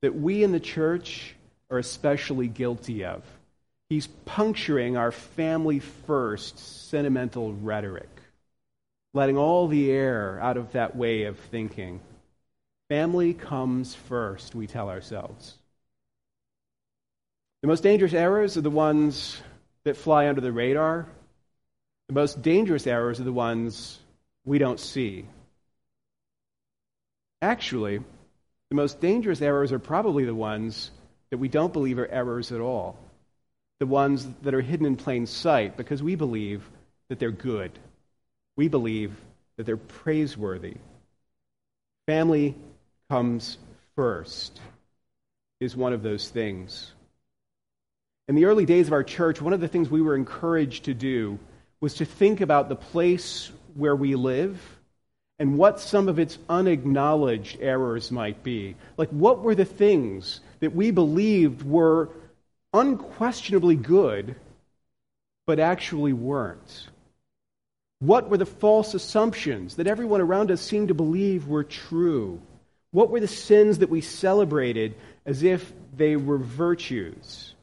that 0.01 0.15
we 0.15 0.43
in 0.43 0.51
the 0.51 0.59
church 0.59 1.33
are 1.71 1.77
especially 1.77 2.47
guilty 2.47 3.05
of. 3.05 3.23
He's 3.89 4.07
puncturing 4.25 4.97
our 4.97 5.13
family 5.13 5.79
first 5.79 6.89
sentimental 6.89 7.53
rhetoric 7.53 8.09
letting 9.17 9.37
all 9.37 9.67
the 9.67 9.91
air 9.91 10.39
out 10.41 10.57
of 10.57 10.71
that 10.73 10.95
way 10.95 11.23
of 11.23 11.39
thinking. 11.39 11.99
Family 12.87 13.33
comes 13.33 13.95
first, 13.95 14.53
we 14.53 14.67
tell 14.67 14.89
ourselves. 14.89 15.55
The 17.63 17.67
most 17.67 17.81
dangerous 17.81 18.13
errors 18.13 18.55
are 18.57 18.61
the 18.61 18.69
ones 18.69 19.41
that 19.85 19.97
fly 19.97 20.29
under 20.29 20.39
the 20.39 20.51
radar. 20.51 21.07
The 22.07 22.13
most 22.13 22.43
dangerous 22.43 22.85
errors 22.85 23.19
are 23.19 23.23
the 23.23 23.33
ones 23.33 23.99
we 24.45 24.59
don't 24.59 24.79
see. 24.79 25.25
Actually, 27.41 27.97
the 28.69 28.75
most 28.75 29.01
dangerous 29.01 29.41
errors 29.41 29.71
are 29.71 29.79
probably 29.79 30.25
the 30.25 30.35
ones 30.35 30.91
that 31.31 31.39
we 31.39 31.49
don't 31.49 31.73
believe 31.73 31.97
are 31.97 32.07
errors 32.07 32.51
at 32.51 32.61
all, 32.61 32.99
the 33.79 33.87
ones 33.87 34.27
that 34.43 34.53
are 34.53 34.61
hidden 34.61 34.85
in 34.85 34.95
plain 34.95 35.25
sight 35.25 35.75
because 35.75 36.03
we 36.03 36.13
believe 36.13 36.69
that 37.09 37.17
they're 37.17 37.31
good. 37.31 37.71
We 38.57 38.67
believe 38.67 39.15
that 39.55 39.65
they're 39.65 39.77
praiseworthy. 39.77 40.75
Family 42.07 42.55
comes 43.09 43.57
first 43.95 44.59
is 45.59 45.75
one 45.75 45.93
of 45.93 46.03
those 46.03 46.29
things. 46.29 46.91
In 48.27 48.35
the 48.35 48.45
early 48.45 48.65
days 48.65 48.87
of 48.87 48.93
our 48.93 49.03
church, 49.03 49.41
one 49.41 49.53
of 49.53 49.61
the 49.61 49.67
things 49.67 49.89
we 49.89 50.01
were 50.01 50.15
encouraged 50.15 50.85
to 50.85 50.93
do 50.93 51.39
was 51.79 51.95
to 51.95 52.05
think 52.05 52.41
about 52.41 52.69
the 52.69 52.75
place 52.75 53.51
where 53.75 53.95
we 53.95 54.15
live 54.15 54.59
and 55.39 55.57
what 55.57 55.79
some 55.79 56.09
of 56.09 56.19
its 56.19 56.37
unacknowledged 56.49 57.57
errors 57.61 58.11
might 58.11 58.43
be. 58.43 58.75
Like, 58.97 59.09
what 59.09 59.41
were 59.41 59.55
the 59.55 59.65
things 59.65 60.41
that 60.59 60.75
we 60.75 60.91
believed 60.91 61.63
were 61.63 62.09
unquestionably 62.73 63.75
good, 63.75 64.35
but 65.45 65.59
actually 65.59 66.13
weren't? 66.13 66.89
What 67.99 68.29
were 68.29 68.37
the 68.37 68.45
false 68.45 68.93
assumptions 68.93 69.75
that 69.75 69.87
everyone 69.87 70.21
around 70.21 70.51
us 70.51 70.61
seemed 70.61 70.89
to 70.89 70.93
believe 70.93 71.47
were 71.47 71.63
true? 71.63 72.39
What 72.91 73.09
were 73.09 73.19
the 73.19 73.27
sins 73.27 73.79
that 73.79 73.89
we 73.89 74.01
celebrated 74.01 74.95
as 75.25 75.43
if 75.43 75.73
they 75.95 76.15
were 76.15 76.37
virtues? 76.37 77.53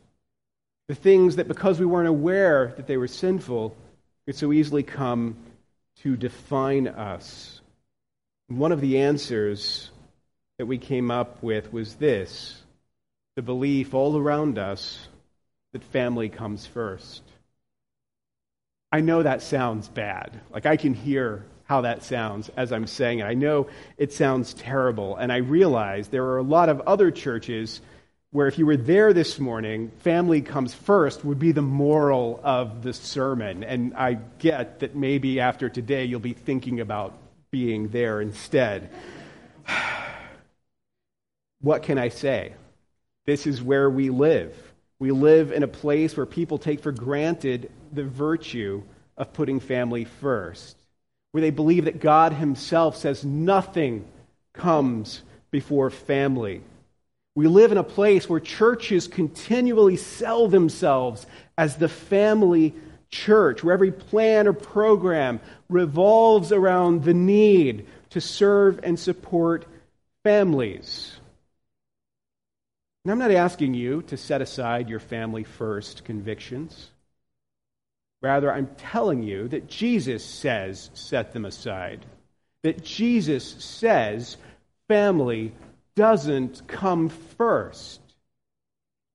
The 0.88 0.94
things 0.94 1.36
that, 1.36 1.48
because 1.48 1.78
we 1.78 1.86
weren't 1.86 2.08
aware 2.08 2.74
that 2.76 2.86
they 2.86 2.96
were 2.96 3.08
sinful, 3.08 3.76
could 4.26 4.36
so 4.36 4.52
easily 4.52 4.82
come 4.82 5.36
to 6.02 6.16
define 6.16 6.88
us. 6.88 7.60
One 8.48 8.72
of 8.72 8.80
the 8.80 8.98
answers 8.98 9.90
that 10.58 10.66
we 10.66 10.78
came 10.78 11.10
up 11.10 11.42
with 11.42 11.72
was 11.72 11.94
this 11.94 12.60
the 13.36 13.42
belief 13.42 13.94
all 13.94 14.16
around 14.16 14.58
us 14.58 15.08
that 15.72 15.82
family 15.82 16.28
comes 16.28 16.66
first. 16.66 17.22
I 18.94 19.00
know 19.00 19.24
that 19.24 19.42
sounds 19.42 19.88
bad. 19.88 20.40
Like 20.52 20.66
I 20.66 20.76
can 20.76 20.94
hear 20.94 21.44
how 21.64 21.80
that 21.80 22.04
sounds 22.04 22.48
as 22.50 22.70
I'm 22.70 22.86
saying 22.86 23.18
it. 23.18 23.24
I 23.24 23.34
know 23.34 23.66
it 23.98 24.12
sounds 24.12 24.54
terrible, 24.54 25.16
and 25.16 25.32
I 25.32 25.38
realize 25.38 26.06
there 26.06 26.26
are 26.26 26.38
a 26.38 26.44
lot 26.44 26.68
of 26.68 26.80
other 26.82 27.10
churches 27.10 27.80
where 28.30 28.46
if 28.46 28.56
you 28.56 28.66
were 28.66 28.76
there 28.76 29.12
this 29.12 29.40
morning, 29.40 29.90
family 29.98 30.42
comes 30.42 30.74
first 30.74 31.24
would 31.24 31.40
be 31.40 31.50
the 31.50 31.60
moral 31.60 32.38
of 32.44 32.84
the 32.84 32.92
sermon. 32.92 33.64
And 33.64 33.94
I 33.96 34.18
get 34.38 34.78
that 34.78 34.94
maybe 34.94 35.40
after 35.40 35.68
today 35.68 36.04
you'll 36.04 36.20
be 36.20 36.32
thinking 36.32 36.78
about 36.78 37.18
being 37.50 37.88
there 37.88 38.20
instead. 38.20 38.90
what 41.60 41.82
can 41.82 41.98
I 41.98 42.10
say? 42.10 42.54
This 43.26 43.48
is 43.48 43.60
where 43.60 43.90
we 43.90 44.10
live. 44.10 44.54
We 44.98 45.10
live 45.10 45.52
in 45.52 45.62
a 45.62 45.68
place 45.68 46.16
where 46.16 46.26
people 46.26 46.58
take 46.58 46.80
for 46.80 46.92
granted 46.92 47.70
the 47.92 48.04
virtue 48.04 48.82
of 49.16 49.32
putting 49.32 49.60
family 49.60 50.04
first, 50.04 50.76
where 51.32 51.40
they 51.40 51.50
believe 51.50 51.86
that 51.86 52.00
God 52.00 52.32
Himself 52.32 52.96
says 52.96 53.24
nothing 53.24 54.06
comes 54.52 55.22
before 55.50 55.90
family. 55.90 56.62
We 57.34 57.48
live 57.48 57.72
in 57.72 57.78
a 57.78 57.84
place 57.84 58.28
where 58.28 58.40
churches 58.40 59.08
continually 59.08 59.96
sell 59.96 60.46
themselves 60.46 61.26
as 61.58 61.76
the 61.76 61.88
family 61.88 62.74
church, 63.10 63.64
where 63.64 63.74
every 63.74 63.92
plan 63.92 64.46
or 64.46 64.52
program 64.52 65.40
revolves 65.68 66.52
around 66.52 67.02
the 67.02 67.14
need 67.14 67.86
to 68.10 68.20
serve 68.20 68.80
and 68.82 68.98
support 68.98 69.66
families. 70.22 71.12
And 73.04 73.12
I'm 73.12 73.18
not 73.18 73.30
asking 73.30 73.74
you 73.74 74.02
to 74.02 74.16
set 74.16 74.40
aside 74.40 74.88
your 74.88 75.00
family 75.00 75.44
first 75.44 76.04
convictions. 76.04 76.90
Rather, 78.22 78.50
I'm 78.50 78.68
telling 78.78 79.22
you 79.22 79.48
that 79.48 79.68
Jesus 79.68 80.24
says 80.24 80.90
set 80.94 81.34
them 81.34 81.44
aside. 81.44 82.06
That 82.62 82.82
Jesus 82.82 83.44
says 83.62 84.38
family 84.88 85.52
doesn't 85.94 86.66
come 86.66 87.10
first. 87.10 88.00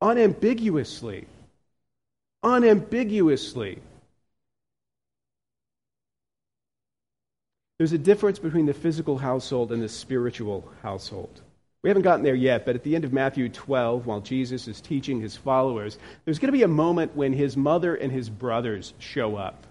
Unambiguously. 0.02 1.26
Unambiguously. 2.44 3.80
There's 7.80 7.94
a 7.94 7.98
difference 7.98 8.38
between 8.38 8.68
the 8.68 8.74
physical 8.74 9.18
household 9.18 9.72
and 9.72 9.82
the 9.82 9.90
spiritual 9.90 10.72
household. 10.84 11.42
We 11.82 11.90
haven't 11.90 12.04
gotten 12.04 12.26
there 12.26 12.36
yet, 12.36 12.66
but 12.66 12.76
at 12.76 12.84
the 12.84 12.96
end 12.96 13.06
of 13.06 13.14
Matthew 13.14 13.48
12, 13.48 14.06
while 14.06 14.20
Jesus 14.20 14.68
is 14.68 14.82
teaching 14.82 15.22
his 15.22 15.38
followers, 15.38 15.98
there's 16.26 16.40
going 16.40 16.50
to 16.50 16.58
be 16.58 16.64
a 16.64 16.68
moment 16.68 17.16
when 17.16 17.32
his 17.32 17.56
mother 17.56 17.96
and 17.96 18.12
his 18.12 18.30
brothers 18.30 18.94
show 19.00 19.38
up. 19.38 19.66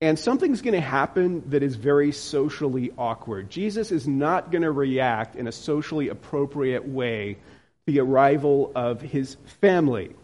And 0.00 0.18
something's 0.18 0.62
going 0.62 0.74
to 0.74 0.80
happen 0.80 1.50
that 1.50 1.62
is 1.62 1.76
very 1.76 2.10
socially 2.10 2.90
awkward. 2.98 3.48
Jesus 3.48 3.92
is 3.92 4.08
not 4.08 4.50
going 4.50 4.62
to 4.62 4.72
react 4.72 5.36
in 5.36 5.46
a 5.46 5.52
socially 5.52 6.08
appropriate 6.08 6.88
way 6.88 7.34
to 7.34 7.92
the 7.92 8.00
arrival 8.00 8.72
of 8.74 9.00
his 9.00 9.36
family. 9.60 10.16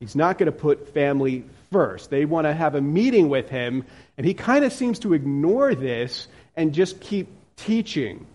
He's 0.00 0.16
not 0.16 0.38
going 0.38 0.46
to 0.46 0.52
put 0.52 0.94
family 0.94 1.44
first. 1.72 2.08
They 2.08 2.24
want 2.24 2.46
to 2.46 2.54
have 2.54 2.74
a 2.74 2.80
meeting 2.80 3.28
with 3.28 3.50
him, 3.50 3.84
and 4.16 4.26
he 4.26 4.32
kind 4.32 4.64
of 4.64 4.72
seems 4.72 5.00
to 5.00 5.12
ignore 5.12 5.74
this 5.74 6.26
and 6.56 6.72
just 6.72 7.00
keep 7.00 7.28
teaching. 7.56 8.26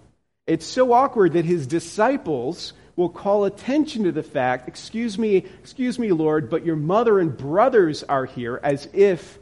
It's 0.50 0.66
so 0.66 0.94
awkward 0.94 1.34
that 1.34 1.46
his 1.46 1.68
disciples 1.68 2.74
will 2.96 3.10
call 3.10 3.46
attention 3.46 4.06
to 4.06 4.12
the 4.12 4.24
fact, 4.24 4.68
excuse 4.68 5.16
me, 5.20 5.46
excuse 5.60 6.00
me, 6.00 6.12
Lord, 6.12 6.50
but 6.50 6.66
your 6.66 6.76
mother 6.76 7.20
and 7.20 7.38
brothers 7.38 8.02
are 8.02 8.26
here, 8.26 8.60
as 8.64 8.90
if 8.92 9.38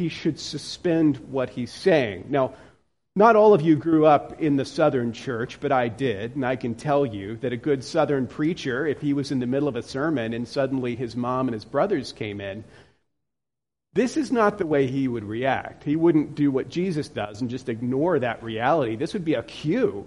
he 0.00 0.08
should 0.08 0.40
suspend 0.40 1.18
what 1.30 1.50
he's 1.50 1.72
saying. 1.72 2.26
Now, 2.28 2.54
not 3.14 3.36
all 3.36 3.54
of 3.54 3.62
you 3.62 3.76
grew 3.76 4.04
up 4.04 4.40
in 4.40 4.56
the 4.56 4.64
Southern 4.64 5.12
church, 5.12 5.60
but 5.60 5.70
I 5.70 5.86
did, 5.86 6.34
and 6.34 6.44
I 6.44 6.56
can 6.56 6.74
tell 6.74 7.06
you 7.06 7.36
that 7.36 7.52
a 7.52 7.56
good 7.56 7.84
Southern 7.84 8.26
preacher, 8.26 8.84
if 8.84 9.00
he 9.00 9.12
was 9.12 9.30
in 9.30 9.38
the 9.38 9.46
middle 9.46 9.68
of 9.68 9.76
a 9.76 9.82
sermon 9.82 10.34
and 10.34 10.46
suddenly 10.46 10.96
his 10.96 11.14
mom 11.14 11.46
and 11.46 11.54
his 11.54 11.64
brothers 11.64 12.12
came 12.12 12.40
in, 12.40 12.64
this 13.92 14.16
is 14.16 14.32
not 14.32 14.58
the 14.58 14.66
way 14.66 14.88
he 14.88 15.06
would 15.06 15.24
react. 15.24 15.84
He 15.84 15.94
wouldn't 15.94 16.34
do 16.34 16.50
what 16.50 16.68
Jesus 16.68 17.08
does 17.08 17.40
and 17.40 17.48
just 17.48 17.68
ignore 17.68 18.18
that 18.18 18.42
reality. 18.42 18.96
This 18.96 19.12
would 19.12 19.24
be 19.24 19.34
a 19.34 19.44
cue 19.44 20.04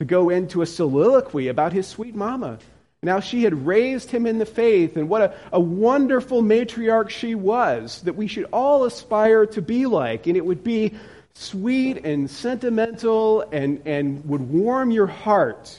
to 0.00 0.06
go 0.06 0.30
into 0.30 0.62
a 0.62 0.66
soliloquy 0.66 1.48
about 1.48 1.74
his 1.74 1.86
sweet 1.86 2.14
mama. 2.14 2.58
Now, 3.02 3.20
she 3.20 3.44
had 3.44 3.66
raised 3.66 4.10
him 4.10 4.26
in 4.26 4.38
the 4.38 4.46
faith, 4.46 4.96
and 4.96 5.08
what 5.08 5.22
a, 5.22 5.34
a 5.52 5.60
wonderful 5.60 6.42
matriarch 6.42 7.10
she 7.10 7.34
was 7.34 8.00
that 8.02 8.16
we 8.16 8.26
should 8.26 8.46
all 8.50 8.84
aspire 8.84 9.46
to 9.46 9.62
be 9.62 9.86
like. 9.86 10.26
And 10.26 10.36
it 10.36 10.44
would 10.44 10.64
be 10.64 10.94
sweet 11.34 12.04
and 12.04 12.30
sentimental 12.30 13.42
and, 13.42 13.82
and 13.86 14.24
would 14.26 14.40
warm 14.40 14.90
your 14.90 15.06
heart 15.06 15.78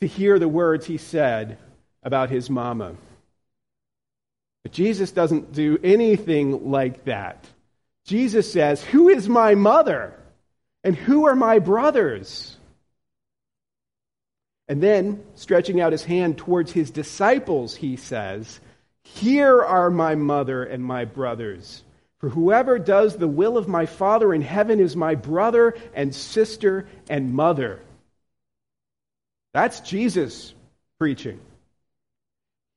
to 0.00 0.06
hear 0.06 0.38
the 0.38 0.48
words 0.48 0.86
he 0.86 0.98
said 0.98 1.58
about 2.02 2.30
his 2.30 2.48
mama. 2.48 2.94
But 4.62 4.72
Jesus 4.72 5.10
doesn't 5.10 5.52
do 5.52 5.78
anything 5.82 6.70
like 6.70 7.04
that. 7.06 7.44
Jesus 8.04 8.52
says, 8.52 8.82
Who 8.84 9.08
is 9.08 9.28
my 9.28 9.56
mother? 9.56 10.14
And 10.84 10.94
who 10.94 11.26
are 11.26 11.34
my 11.34 11.58
brothers? 11.58 12.53
And 14.68 14.82
then, 14.82 15.22
stretching 15.34 15.80
out 15.80 15.92
his 15.92 16.04
hand 16.04 16.38
towards 16.38 16.72
his 16.72 16.90
disciples, 16.90 17.76
he 17.76 17.96
says, 17.96 18.60
Here 19.02 19.62
are 19.62 19.90
my 19.90 20.14
mother 20.14 20.64
and 20.64 20.82
my 20.82 21.04
brothers. 21.04 21.82
For 22.18 22.30
whoever 22.30 22.78
does 22.78 23.16
the 23.16 23.28
will 23.28 23.58
of 23.58 23.68
my 23.68 23.84
Father 23.84 24.32
in 24.32 24.40
heaven 24.40 24.80
is 24.80 24.96
my 24.96 25.14
brother 25.14 25.76
and 25.94 26.14
sister 26.14 26.88
and 27.10 27.34
mother. 27.34 27.80
That's 29.52 29.80
Jesus 29.80 30.54
preaching. 30.98 31.40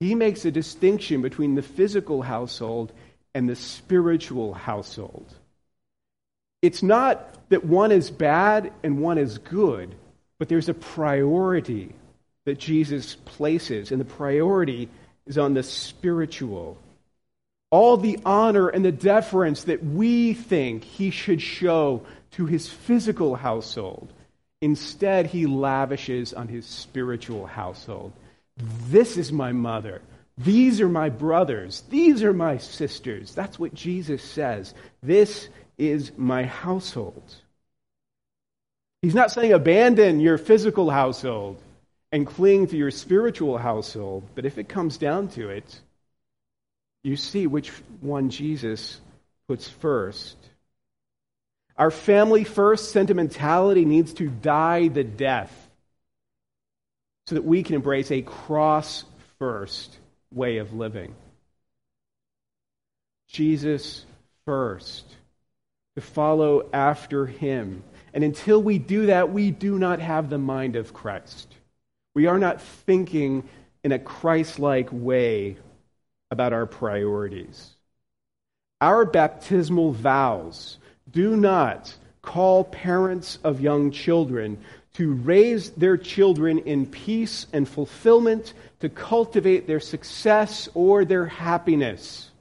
He 0.01 0.15
makes 0.15 0.43
a 0.43 0.51
distinction 0.51 1.21
between 1.21 1.55
the 1.55 1.61
physical 1.61 2.21
household 2.21 2.91
and 3.33 3.47
the 3.47 3.55
spiritual 3.55 4.53
household. 4.53 5.33
It's 6.61 6.83
not 6.83 7.49
that 7.49 7.63
one 7.63 7.91
is 7.91 8.11
bad 8.11 8.73
and 8.83 8.99
one 8.99 9.17
is 9.17 9.37
good, 9.37 9.95
but 10.39 10.49
there's 10.49 10.69
a 10.69 10.73
priority 10.73 11.93
that 12.45 12.59
Jesus 12.59 13.15
places, 13.15 13.91
and 13.91 13.99
the 13.99 14.05
priority 14.05 14.89
is 15.25 15.37
on 15.37 15.53
the 15.53 15.63
spiritual. 15.63 16.77
All 17.69 17.97
the 17.97 18.19
honor 18.25 18.69
and 18.69 18.85
the 18.85 18.91
deference 18.91 19.65
that 19.65 19.83
we 19.83 20.33
think 20.33 20.83
he 20.83 21.09
should 21.09 21.41
show 21.41 22.03
to 22.31 22.45
his 22.45 22.69
physical 22.69 23.35
household, 23.35 24.13
instead, 24.61 25.25
he 25.25 25.45
lavishes 25.45 26.33
on 26.33 26.47
his 26.47 26.65
spiritual 26.65 27.45
household. 27.45 28.13
This 28.89 29.17
is 29.17 29.31
my 29.31 29.51
mother. 29.51 30.01
These 30.37 30.79
are 30.81 30.89
my 30.89 31.09
brothers. 31.09 31.83
These 31.89 32.23
are 32.23 32.33
my 32.33 32.57
sisters. 32.57 33.33
That's 33.33 33.59
what 33.59 33.73
Jesus 33.73 34.23
says. 34.23 34.73
This 35.01 35.49
is 35.77 36.11
my 36.15 36.43
household. 36.43 37.23
He's 39.07 39.15
not 39.15 39.31
saying 39.31 39.53
abandon 39.53 40.19
your 40.19 40.37
physical 40.37 40.89
household 40.89 41.63
and 42.11 42.27
cling 42.27 42.67
to 42.67 42.75
your 42.75 42.91
spiritual 42.91 43.57
household, 43.57 44.25
but 44.35 44.43
if 44.43 44.57
it 44.57 44.67
comes 44.67 44.97
down 44.97 45.29
to 45.29 45.47
it, 45.47 45.79
you 47.05 47.15
see 47.15 47.47
which 47.47 47.69
one 48.01 48.31
Jesus 48.31 48.99
puts 49.47 49.69
first. 49.69 50.35
Our 51.77 51.89
family 51.89 52.43
first 52.43 52.91
sentimentality 52.91 53.85
needs 53.85 54.13
to 54.15 54.27
die 54.27 54.89
the 54.89 55.05
death 55.05 55.53
so 57.27 57.35
that 57.35 57.45
we 57.45 57.63
can 57.63 57.75
embrace 57.75 58.11
a 58.11 58.21
cross 58.21 59.05
first 59.39 59.97
way 60.33 60.57
of 60.57 60.73
living. 60.73 61.15
Jesus 63.29 64.05
first, 64.43 65.05
to 65.95 66.01
follow 66.01 66.69
after 66.73 67.25
him. 67.25 67.83
And 68.13 68.23
until 68.23 68.61
we 68.61 68.79
do 68.79 69.07
that, 69.07 69.31
we 69.31 69.51
do 69.51 69.77
not 69.77 69.99
have 69.99 70.29
the 70.29 70.37
mind 70.37 70.75
of 70.75 70.93
Christ. 70.93 71.53
We 72.15 72.25
are 72.25 72.39
not 72.39 72.61
thinking 72.61 73.47
in 73.83 73.91
a 73.91 73.99
Christ 73.99 74.59
like 74.59 74.89
way 74.91 75.57
about 76.31 76.53
our 76.53 76.65
priorities. 76.65 77.71
Our 78.81 79.05
baptismal 79.05 79.93
vows 79.93 80.77
do 81.09 81.35
not 81.35 81.95
call 82.21 82.63
parents 82.63 83.39
of 83.43 83.61
young 83.61 83.91
children 83.91 84.57
to 84.95 85.13
raise 85.13 85.69
their 85.71 85.95
children 85.95 86.57
in 86.59 86.85
peace 86.87 87.45
and 87.53 87.69
fulfillment, 87.69 88.53
to 88.79 88.89
cultivate 88.89 89.67
their 89.67 89.79
success 89.79 90.67
or 90.73 91.05
their 91.05 91.27
happiness. 91.27 92.31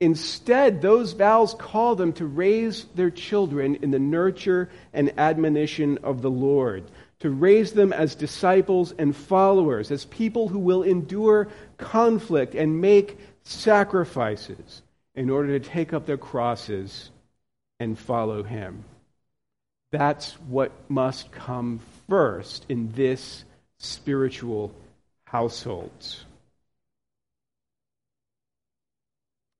Instead, 0.00 0.82
those 0.82 1.12
vows 1.12 1.54
call 1.54 1.96
them 1.96 2.12
to 2.12 2.26
raise 2.26 2.84
their 2.94 3.10
children 3.10 3.76
in 3.76 3.90
the 3.90 3.98
nurture 3.98 4.68
and 4.92 5.18
admonition 5.18 5.98
of 6.02 6.20
the 6.20 6.30
Lord, 6.30 6.84
to 7.20 7.30
raise 7.30 7.72
them 7.72 7.94
as 7.94 8.14
disciples 8.14 8.92
and 8.98 9.16
followers, 9.16 9.90
as 9.90 10.04
people 10.04 10.48
who 10.48 10.58
will 10.58 10.82
endure 10.82 11.48
conflict 11.78 12.54
and 12.54 12.80
make 12.80 13.18
sacrifices 13.44 14.82
in 15.14 15.30
order 15.30 15.58
to 15.58 15.68
take 15.68 15.94
up 15.94 16.04
their 16.04 16.18
crosses 16.18 17.10
and 17.80 17.98
follow 17.98 18.42
Him. 18.42 18.84
That's 19.92 20.32
what 20.48 20.72
must 20.90 21.32
come 21.32 21.80
first 22.08 22.66
in 22.68 22.92
this 22.92 23.44
spiritual 23.78 24.74
household. 25.24 26.16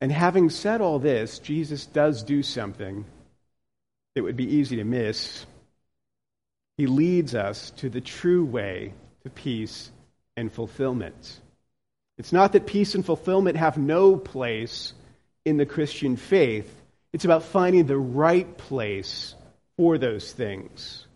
And 0.00 0.12
having 0.12 0.50
said 0.50 0.80
all 0.80 0.98
this, 0.98 1.38
Jesus 1.38 1.86
does 1.86 2.22
do 2.22 2.42
something 2.42 3.04
that 4.14 4.22
would 4.22 4.36
be 4.36 4.56
easy 4.56 4.76
to 4.76 4.84
miss. 4.84 5.46
He 6.76 6.86
leads 6.86 7.34
us 7.34 7.70
to 7.78 7.88
the 7.88 8.00
true 8.00 8.44
way 8.44 8.92
to 9.24 9.30
peace 9.30 9.90
and 10.36 10.52
fulfillment. 10.52 11.40
It's 12.18 12.32
not 12.32 12.52
that 12.52 12.66
peace 12.66 12.94
and 12.94 13.04
fulfillment 13.04 13.56
have 13.56 13.78
no 13.78 14.16
place 14.16 14.92
in 15.44 15.56
the 15.56 15.66
Christian 15.66 16.16
faith, 16.16 16.72
it's 17.12 17.24
about 17.24 17.44
finding 17.44 17.86
the 17.86 17.96
right 17.96 18.58
place 18.58 19.34
for 19.76 19.96
those 19.96 20.32
things. 20.32 21.06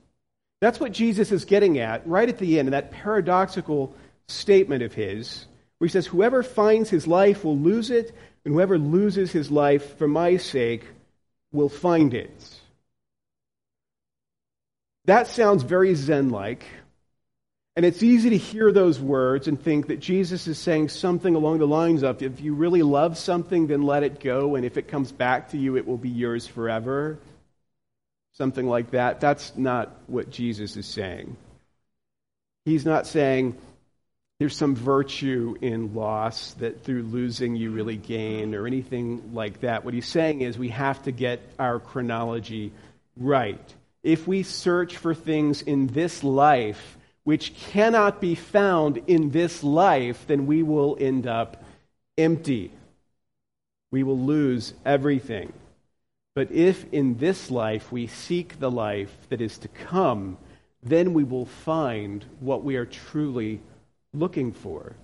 That's 0.61 0.79
what 0.79 0.93
Jesus 0.93 1.33
is 1.33 1.45
getting 1.45 1.79
at 1.79 2.07
right 2.07 2.29
at 2.29 2.39
the 2.39 2.59
end 2.59 2.69
in 2.69 2.73
that 2.73 2.93
paradoxical 2.93 3.95
statement 4.29 4.83
of 4.83 4.95
his, 4.95 5.47
where 5.79 5.89
he 5.89 5.93
says, 5.93 6.07
Whoever 6.07 6.43
finds 6.43 6.91
his 6.91 7.07
life 7.07 7.45
will 7.45 7.59
lose 7.59 7.91
it, 7.91 8.15
and 8.45 8.55
whoever 8.55 8.79
loses 8.79 9.33
his 9.33 9.51
life 9.51 9.99
for 9.99 10.09
my 10.09 10.37
sake 10.37 10.87
will 11.53 11.69
find 11.69 12.15
it. 12.15 12.61
That 15.07 15.27
sounds 15.27 15.63
very 15.63 15.95
Zen 15.95 16.31
like. 16.31 16.65
And 17.77 17.87
it's 17.87 18.03
easy 18.03 18.31
to 18.31 18.37
hear 18.37 18.73
those 18.73 19.01
words 19.01 19.49
and 19.49 19.61
think 19.61 19.87
that 19.87 20.01
Jesus 20.01 20.47
is 20.47 20.59
saying 20.59 20.89
something 20.89 21.35
along 21.35 21.59
the 21.59 21.67
lines 21.67 22.03
of 22.03 22.21
if 22.23 22.41
you 22.41 22.55
really 22.55 22.83
love 22.83 23.17
something, 23.17 23.69
then 23.69 23.83
let 23.83 24.03
it 24.03 24.21
go, 24.21 24.57
and 24.57 24.67
if 24.67 24.77
it 24.77 24.89
comes 24.89 25.13
back 25.13 25.51
to 25.51 25.57
you, 25.57 25.77
it 25.77 25.87
will 25.87 25.97
be 25.97 26.11
yours 26.11 26.47
forever. 26.47 27.19
Something 28.33 28.67
like 28.67 28.91
that. 28.91 29.21
That's 29.21 29.57
not 29.57 29.97
what 30.09 30.31
Jesus 30.31 30.77
is 30.77 30.87
saying. 30.87 31.37
He's 32.65 32.85
not 32.85 33.07
saying, 33.07 33.57
there's 34.41 34.57
some 34.57 34.75
virtue 34.75 35.55
in 35.61 35.95
loss 35.95 36.55
that 36.55 36.83
through 36.83 37.03
losing 37.03 37.57
you 37.57 37.71
really 37.73 37.99
gain 37.99 38.55
or 38.55 38.67
anything 38.67 39.35
like 39.35 39.61
that. 39.61 39.85
What 39.85 39.93
he's 39.93 40.09
saying 40.09 40.41
is 40.41 40.57
we 40.57 40.71
have 40.71 41.03
to 41.03 41.13
get 41.13 41.43
our 41.59 41.79
chronology 41.79 42.73
right. 43.19 43.61
If 44.03 44.27
we 44.27 44.43
search 44.43 44.97
for 44.97 45.15
things 45.15 45.61
in 45.61 45.89
this 45.89 46.25
life 46.25 46.97
which 47.23 47.55
cannot 47.55 48.19
be 48.23 48.35
found 48.35 49.03
in 49.09 49.31
this 49.31 49.63
life, 49.63 50.25
then 50.27 50.47
we 50.47 50.63
will 50.63 50.97
end 50.99 51.27
up 51.27 51.63
empty. 52.17 52.73
We 53.91 54.05
will 54.05 54.19
lose 54.19 54.73
everything. 54.87 55.53
But 56.35 56.51
if 56.51 56.91
in 56.95 57.19
this 57.19 57.51
life 57.51 57.93
we 57.93 58.07
seek 58.07 58.59
the 58.59 58.71
life 58.71 59.15
that 59.29 59.43
is 59.43 59.59
to 59.59 59.69
come, 59.69 60.39
then 60.83 61.13
we 61.13 61.25
will 61.25 61.45
find 61.45 62.25
what 62.41 62.65
we 62.65 62.77
are 62.77 62.87
truly 62.87 63.61
looking 64.13 64.53
for. 64.53 64.97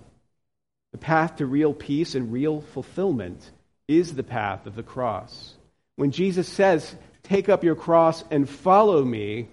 The 0.91 0.97
path 0.97 1.37
to 1.37 1.45
real 1.45 1.73
peace 1.73 2.15
and 2.15 2.31
real 2.31 2.61
fulfillment 2.61 3.51
is 3.87 4.15
the 4.15 4.23
path 4.23 4.65
of 4.65 4.75
the 4.75 4.83
cross. 4.83 5.53
When 5.95 6.11
Jesus 6.11 6.47
says, 6.47 6.95
Take 7.23 7.49
up 7.49 7.63
your 7.63 7.75
cross 7.75 8.23
and 8.31 8.49
follow 8.49 9.03
me, 9.03 9.47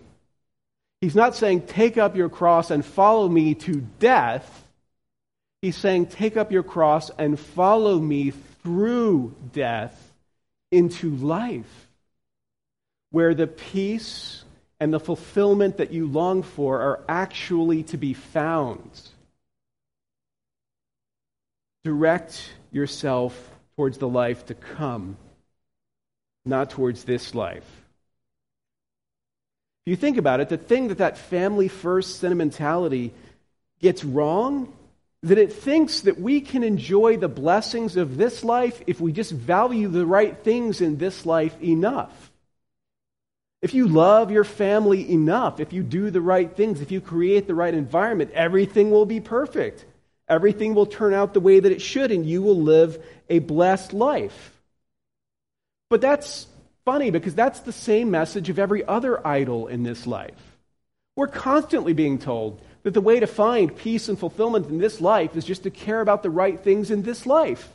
he's 1.00 1.14
not 1.14 1.34
saying, 1.34 1.62
Take 1.62 1.98
up 1.98 2.16
your 2.16 2.28
cross 2.28 2.70
and 2.70 2.84
follow 2.84 3.28
me 3.28 3.54
to 3.56 3.80
death. 3.98 4.64
He's 5.60 5.76
saying, 5.76 6.06
Take 6.06 6.36
up 6.36 6.52
your 6.52 6.62
cross 6.62 7.10
and 7.18 7.38
follow 7.38 7.98
me 7.98 8.32
through 8.62 9.34
death 9.52 10.12
into 10.70 11.10
life, 11.10 11.88
where 13.10 13.34
the 13.34 13.46
peace 13.46 14.44
and 14.80 14.92
the 14.92 15.00
fulfillment 15.00 15.78
that 15.78 15.92
you 15.92 16.06
long 16.06 16.42
for 16.42 16.80
are 16.80 17.04
actually 17.08 17.84
to 17.84 17.96
be 17.96 18.14
found. 18.14 18.90
Direct 21.84 22.50
yourself 22.72 23.50
towards 23.76 23.98
the 23.98 24.08
life 24.08 24.46
to 24.46 24.54
come, 24.54 25.16
not 26.44 26.70
towards 26.70 27.04
this 27.04 27.34
life. 27.34 27.68
If 29.86 29.90
you 29.90 29.96
think 29.96 30.16
about 30.16 30.40
it, 30.40 30.48
the 30.48 30.56
thing 30.56 30.88
that 30.88 30.98
that 30.98 31.18
family 31.18 31.68
first 31.68 32.18
sentimentality 32.18 33.12
gets 33.80 34.02
wrong 34.02 34.72
that 35.24 35.38
it 35.38 35.52
thinks 35.52 36.02
that 36.02 36.20
we 36.20 36.42
can 36.42 36.62
enjoy 36.62 37.16
the 37.16 37.28
blessings 37.28 37.96
of 37.96 38.18
this 38.18 38.44
life 38.44 38.82
if 38.86 39.00
we 39.00 39.10
just 39.10 39.32
value 39.32 39.88
the 39.88 40.04
right 40.04 40.36
things 40.44 40.82
in 40.82 40.98
this 40.98 41.24
life 41.24 41.60
enough. 41.62 42.30
If 43.62 43.72
you 43.72 43.88
love 43.88 44.30
your 44.30 44.44
family 44.44 45.10
enough, 45.10 45.60
if 45.60 45.72
you 45.72 45.82
do 45.82 46.10
the 46.10 46.20
right 46.20 46.54
things, 46.54 46.82
if 46.82 46.92
you 46.92 47.00
create 47.00 47.46
the 47.46 47.54
right 47.54 47.72
environment, 47.72 48.32
everything 48.32 48.90
will 48.90 49.06
be 49.06 49.20
perfect. 49.20 49.86
Everything 50.28 50.74
will 50.74 50.86
turn 50.86 51.12
out 51.12 51.34
the 51.34 51.40
way 51.40 51.60
that 51.60 51.72
it 51.72 51.82
should, 51.82 52.10
and 52.10 52.24
you 52.24 52.42
will 52.42 52.60
live 52.60 53.02
a 53.28 53.40
blessed 53.40 53.92
life. 53.92 54.52
But 55.90 56.00
that's 56.00 56.46
funny 56.84 57.10
because 57.10 57.34
that's 57.34 57.60
the 57.60 57.72
same 57.72 58.10
message 58.10 58.48
of 58.48 58.58
every 58.58 58.84
other 58.84 59.26
idol 59.26 59.66
in 59.66 59.82
this 59.82 60.06
life. 60.06 60.56
We're 61.16 61.28
constantly 61.28 61.92
being 61.92 62.18
told 62.18 62.60
that 62.82 62.92
the 62.92 63.00
way 63.00 63.20
to 63.20 63.26
find 63.26 63.74
peace 63.74 64.08
and 64.08 64.18
fulfillment 64.18 64.68
in 64.68 64.78
this 64.78 65.00
life 65.00 65.36
is 65.36 65.44
just 65.44 65.62
to 65.62 65.70
care 65.70 66.00
about 66.00 66.22
the 66.22 66.30
right 66.30 66.58
things 66.58 66.90
in 66.90 67.02
this 67.02 67.26
life, 67.26 67.68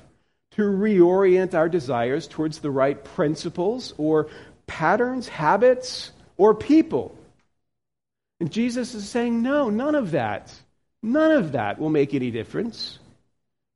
to 0.52 0.64
reorient 0.64 1.54
our 1.54 1.70
desires 1.70 2.28
towards 2.28 2.60
the 2.60 2.72
right 2.72 3.02
principles 3.04 3.94
or 3.98 4.28
patterns, 4.68 5.28
habits, 5.28 6.12
or 6.38 6.54
people. 6.54 7.18
And 8.40 8.52
Jesus 8.52 8.94
is 8.94 9.08
saying, 9.08 9.42
no, 9.42 9.70
none 9.70 9.96
of 9.96 10.12
that. 10.12 10.54
None 11.02 11.32
of 11.32 11.54
that 11.54 11.80
will 11.80 11.90
make 11.90 12.14
any 12.14 12.32
difference. 12.32 13.00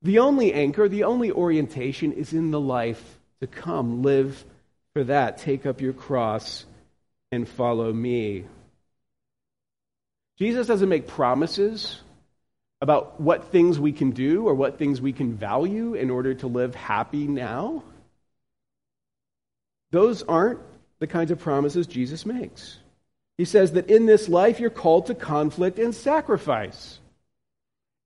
The 0.02 0.20
only 0.20 0.54
anchor, 0.54 0.90
the 0.90 1.06
only 1.06 1.32
orientation 1.32 2.12
is 2.12 2.34
in 2.34 2.52
the 2.52 2.60
life 2.60 3.02
to 3.40 3.48
come. 3.48 4.04
Live 4.04 4.44
for 4.94 5.06
that. 5.06 5.38
Take 5.38 5.66
up 5.66 5.80
your 5.80 5.94
cross 5.94 6.66
and 7.32 7.48
follow 7.48 7.92
me. 7.92 8.46
Jesus 10.38 10.68
doesn't 10.68 10.90
make 10.90 11.08
promises 11.08 12.02
about 12.82 13.22
what 13.22 13.52
things 13.52 13.80
we 13.80 13.94
can 13.94 14.12
do 14.12 14.46
or 14.46 14.54
what 14.54 14.78
things 14.78 15.00
we 15.00 15.14
can 15.14 15.38
value 15.38 15.94
in 15.94 16.10
order 16.10 16.34
to 16.34 16.48
live 16.48 16.76
happy 16.76 17.28
now. 17.28 17.82
Those 19.92 20.22
aren't 20.24 20.60
the 21.00 21.08
kinds 21.08 21.32
of 21.32 21.40
promises 21.40 21.88
Jesus 21.88 22.26
makes. 22.26 22.78
He 23.38 23.46
says 23.46 23.74
that 23.74 23.90
in 23.90 24.06
this 24.06 24.28
life 24.28 24.60
you're 24.60 24.70
called 24.70 25.06
to 25.06 25.16
conflict 25.16 25.80
and 25.80 25.96
sacrifice. 25.96 27.00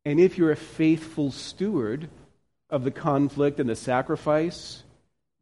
And 0.08 0.22
if 0.22 0.38
you're 0.38 0.54
a 0.54 0.56
faithful 0.56 1.32
steward 1.32 2.08
of 2.70 2.86
the 2.86 2.92
conflict 2.92 3.60
and 3.60 3.68
the 3.68 3.76
sacrifice 3.76 4.82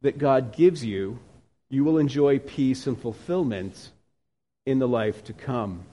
that 0.02 0.18
God 0.18 0.56
gives 0.56 0.84
you, 0.84 1.20
you 1.70 1.84
will 1.84 1.98
enjoy 1.98 2.40
peace 2.40 2.88
and 2.88 3.00
fulfillment 3.00 3.92
in 4.66 4.80
the 4.80 4.88
life 4.88 5.22
to 5.26 5.32
come. 5.32 5.84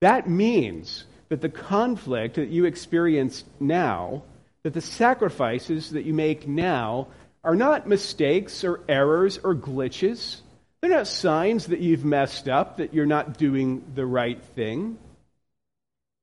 That 0.00 0.30
means 0.30 1.04
that 1.30 1.40
the 1.40 1.48
conflict 1.48 2.36
that 2.36 2.50
you 2.50 2.64
experience 2.64 3.42
now, 3.58 4.22
that 4.62 4.74
the 4.74 4.80
sacrifices 4.80 5.90
that 5.90 6.04
you 6.04 6.14
make 6.14 6.46
now, 6.46 7.08
are 7.42 7.56
not 7.56 7.88
mistakes 7.88 8.62
or 8.62 8.82
errors 8.88 9.36
or 9.42 9.56
glitches. 9.56 10.42
They're 10.80 10.90
not 10.90 11.08
signs 11.08 11.66
that 11.66 11.80
you've 11.80 12.04
messed 12.04 12.48
up, 12.48 12.76
that 12.76 12.94
you're 12.94 13.04
not 13.04 13.36
doing 13.36 13.84
the 13.96 14.06
right 14.06 14.40
thing. 14.54 14.96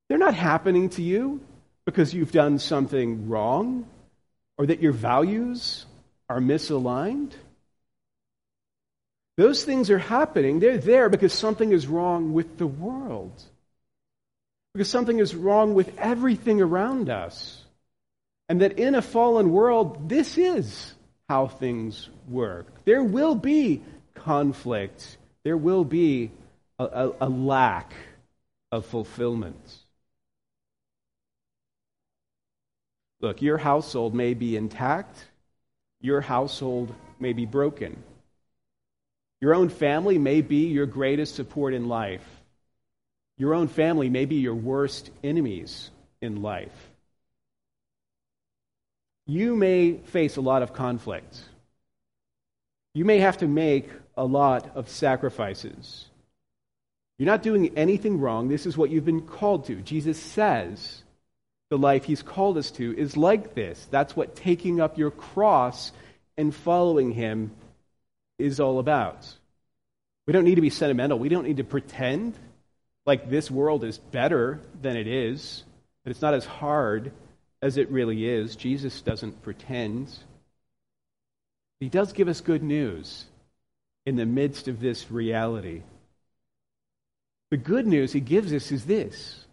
They're 0.09 0.17
not 0.17 0.35
happening 0.35 0.89
to 0.91 1.01
you 1.01 1.41
because 1.85 2.13
you've 2.13 2.31
done 2.31 2.59
something 2.59 3.29
wrong 3.29 3.85
or 4.57 4.65
that 4.65 4.81
your 4.81 4.93
values 4.93 5.85
are 6.29 6.39
misaligned. 6.39 7.33
Those 9.37 9.63
things 9.63 9.89
are 9.89 9.99
happening. 9.99 10.59
They're 10.59 10.79
there 10.79 11.09
because 11.09 11.33
something 11.33 11.71
is 11.71 11.87
wrong 11.87 12.33
with 12.33 12.57
the 12.57 12.67
world. 12.67 13.41
Because 14.73 14.89
something 14.89 15.19
is 15.19 15.35
wrong 15.35 15.73
with 15.73 15.97
everything 15.97 16.61
around 16.61 17.09
us. 17.09 17.63
And 18.49 18.61
that 18.61 18.79
in 18.79 18.95
a 18.95 19.01
fallen 19.01 19.51
world, 19.51 20.09
this 20.09 20.37
is 20.37 20.93
how 21.29 21.47
things 21.47 22.09
work. 22.29 22.67
There 22.85 23.03
will 23.03 23.35
be 23.35 23.83
conflict, 24.15 25.17
there 25.43 25.57
will 25.57 25.83
be 25.83 26.31
a, 26.79 26.85
a, 26.85 27.11
a 27.21 27.29
lack 27.29 27.93
of 28.71 28.85
fulfillment. 28.85 29.59
Look, 33.19 33.41
your 33.41 33.57
household 33.57 34.13
may 34.13 34.33
be 34.33 34.55
intact, 34.55 35.25
your 36.01 36.21
household 36.21 36.93
may 37.19 37.33
be 37.33 37.45
broken. 37.45 38.03
Your 39.41 39.55
own 39.55 39.69
family 39.69 40.17
may 40.17 40.41
be 40.41 40.67
your 40.67 40.85
greatest 40.85 41.35
support 41.35 41.73
in 41.73 41.87
life. 41.87 42.25
Your 43.37 43.53
own 43.53 43.67
family 43.67 44.09
may 44.09 44.25
be 44.25 44.35
your 44.35 44.55
worst 44.55 45.11
enemies 45.23 45.91
in 46.21 46.41
life. 46.41 46.91
You 49.27 49.55
may 49.55 49.97
face 49.97 50.37
a 50.37 50.41
lot 50.41 50.63
of 50.63 50.73
conflict. 50.73 51.39
You 52.93 53.05
may 53.05 53.19
have 53.19 53.37
to 53.39 53.47
make 53.47 53.89
a 54.15 54.25
lot 54.25 54.75
of 54.75 54.89
sacrifices. 54.89 56.05
You're 57.19 57.27
not 57.27 57.43
doing 57.43 57.77
anything 57.77 58.19
wrong. 58.19 58.47
This 58.47 58.65
is 58.65 58.77
what 58.77 58.89
you've 58.89 59.05
been 59.05 59.21
called 59.21 59.65
to. 59.65 59.75
Jesus 59.75 60.19
says 60.19 61.03
the 61.69 61.77
life 61.77 62.05
he's 62.05 62.21
called 62.21 62.57
us 62.57 62.71
to 62.71 62.97
is 62.97 63.17
like 63.17 63.53
this. 63.53 63.87
That's 63.91 64.15
what 64.15 64.35
taking 64.35 64.79
up 64.79 64.97
your 64.97 65.11
cross 65.11 65.91
and 66.37 66.53
following 66.53 67.11
him 67.11 67.51
is 68.39 68.59
all 68.59 68.79
about. 68.79 69.27
We 70.25 70.33
don't 70.33 70.45
need 70.45 70.55
to 70.55 70.61
be 70.61 70.69
sentimental. 70.69 71.19
We 71.19 71.29
don't 71.29 71.45
need 71.45 71.57
to 71.57 71.63
pretend 71.63 72.35
like 73.05 73.29
this 73.29 73.49
world 73.49 73.83
is 73.83 73.97
better 73.97 74.59
than 74.81 74.97
it 74.97 75.07
is, 75.07 75.63
that 76.03 76.11
it's 76.11 76.21
not 76.21 76.33
as 76.33 76.45
hard 76.45 77.11
as 77.61 77.77
it 77.77 77.89
really 77.89 78.27
is. 78.27 78.55
Jesus 78.55 79.01
doesn't 79.01 79.41
pretend. 79.41 80.13
He 81.79 81.89
does 81.89 82.11
give 82.13 82.27
us 82.27 82.41
good 82.41 82.63
news 82.63 83.25
in 84.05 84.17
the 84.17 84.25
midst 84.25 84.67
of 84.67 84.79
this 84.79 85.09
reality. 85.09 85.83
The 87.49 87.57
good 87.57 87.87
news 87.87 88.11
he 88.11 88.19
gives 88.19 88.53
us 88.53 88.71
is 88.71 88.85
this 88.85 89.46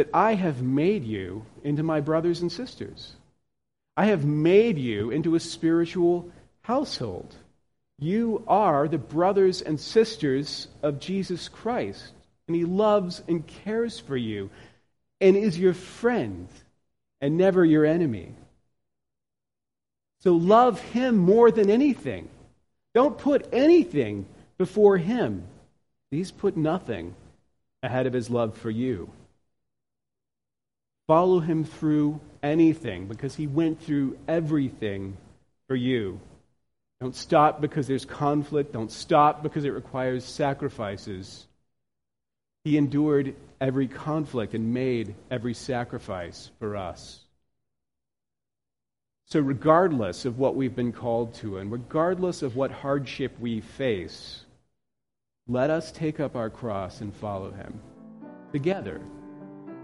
that 0.00 0.08
I 0.14 0.32
have 0.32 0.62
made 0.62 1.04
you 1.04 1.44
into 1.62 1.82
my 1.82 2.00
brothers 2.00 2.40
and 2.40 2.50
sisters. 2.50 3.12
I 3.98 4.06
have 4.06 4.24
made 4.24 4.78
you 4.78 5.10
into 5.10 5.34
a 5.34 5.40
spiritual 5.40 6.32
household. 6.62 7.34
You 7.98 8.42
are 8.48 8.88
the 8.88 8.96
brothers 8.96 9.60
and 9.60 9.78
sisters 9.78 10.68
of 10.82 11.00
Jesus 11.00 11.50
Christ, 11.50 12.12
and 12.48 12.56
he 12.56 12.64
loves 12.64 13.22
and 13.28 13.46
cares 13.46 14.00
for 14.00 14.16
you 14.16 14.48
and 15.20 15.36
is 15.36 15.58
your 15.58 15.74
friend 15.74 16.48
and 17.20 17.36
never 17.36 17.62
your 17.62 17.84
enemy. 17.84 18.32
So 20.20 20.32
love 20.32 20.80
him 20.80 21.18
more 21.18 21.50
than 21.50 21.68
anything. 21.68 22.30
Don't 22.94 23.18
put 23.18 23.50
anything 23.52 24.24
before 24.56 24.96
him. 24.96 25.46
He's 26.10 26.30
put 26.30 26.56
nothing 26.56 27.14
ahead 27.82 28.06
of 28.06 28.14
his 28.14 28.30
love 28.30 28.56
for 28.56 28.70
you. 28.70 29.10
Follow 31.10 31.40
him 31.40 31.64
through 31.64 32.20
anything 32.40 33.08
because 33.08 33.34
he 33.34 33.48
went 33.48 33.82
through 33.82 34.16
everything 34.28 35.16
for 35.66 35.74
you. 35.74 36.20
Don't 37.00 37.16
stop 37.16 37.60
because 37.60 37.88
there's 37.88 38.04
conflict. 38.04 38.72
Don't 38.72 38.92
stop 38.92 39.42
because 39.42 39.64
it 39.64 39.70
requires 39.70 40.24
sacrifices. 40.24 41.48
He 42.62 42.76
endured 42.76 43.34
every 43.60 43.88
conflict 43.88 44.54
and 44.54 44.72
made 44.72 45.16
every 45.32 45.52
sacrifice 45.52 46.52
for 46.60 46.76
us. 46.76 47.18
So, 49.26 49.40
regardless 49.40 50.26
of 50.26 50.38
what 50.38 50.54
we've 50.54 50.76
been 50.76 50.92
called 50.92 51.34
to, 51.42 51.58
and 51.58 51.72
regardless 51.72 52.42
of 52.42 52.54
what 52.54 52.70
hardship 52.70 53.32
we 53.40 53.62
face, 53.62 54.44
let 55.48 55.70
us 55.70 55.90
take 55.90 56.20
up 56.20 56.36
our 56.36 56.50
cross 56.50 57.00
and 57.00 57.12
follow 57.12 57.50
him 57.50 57.80
together 58.52 59.00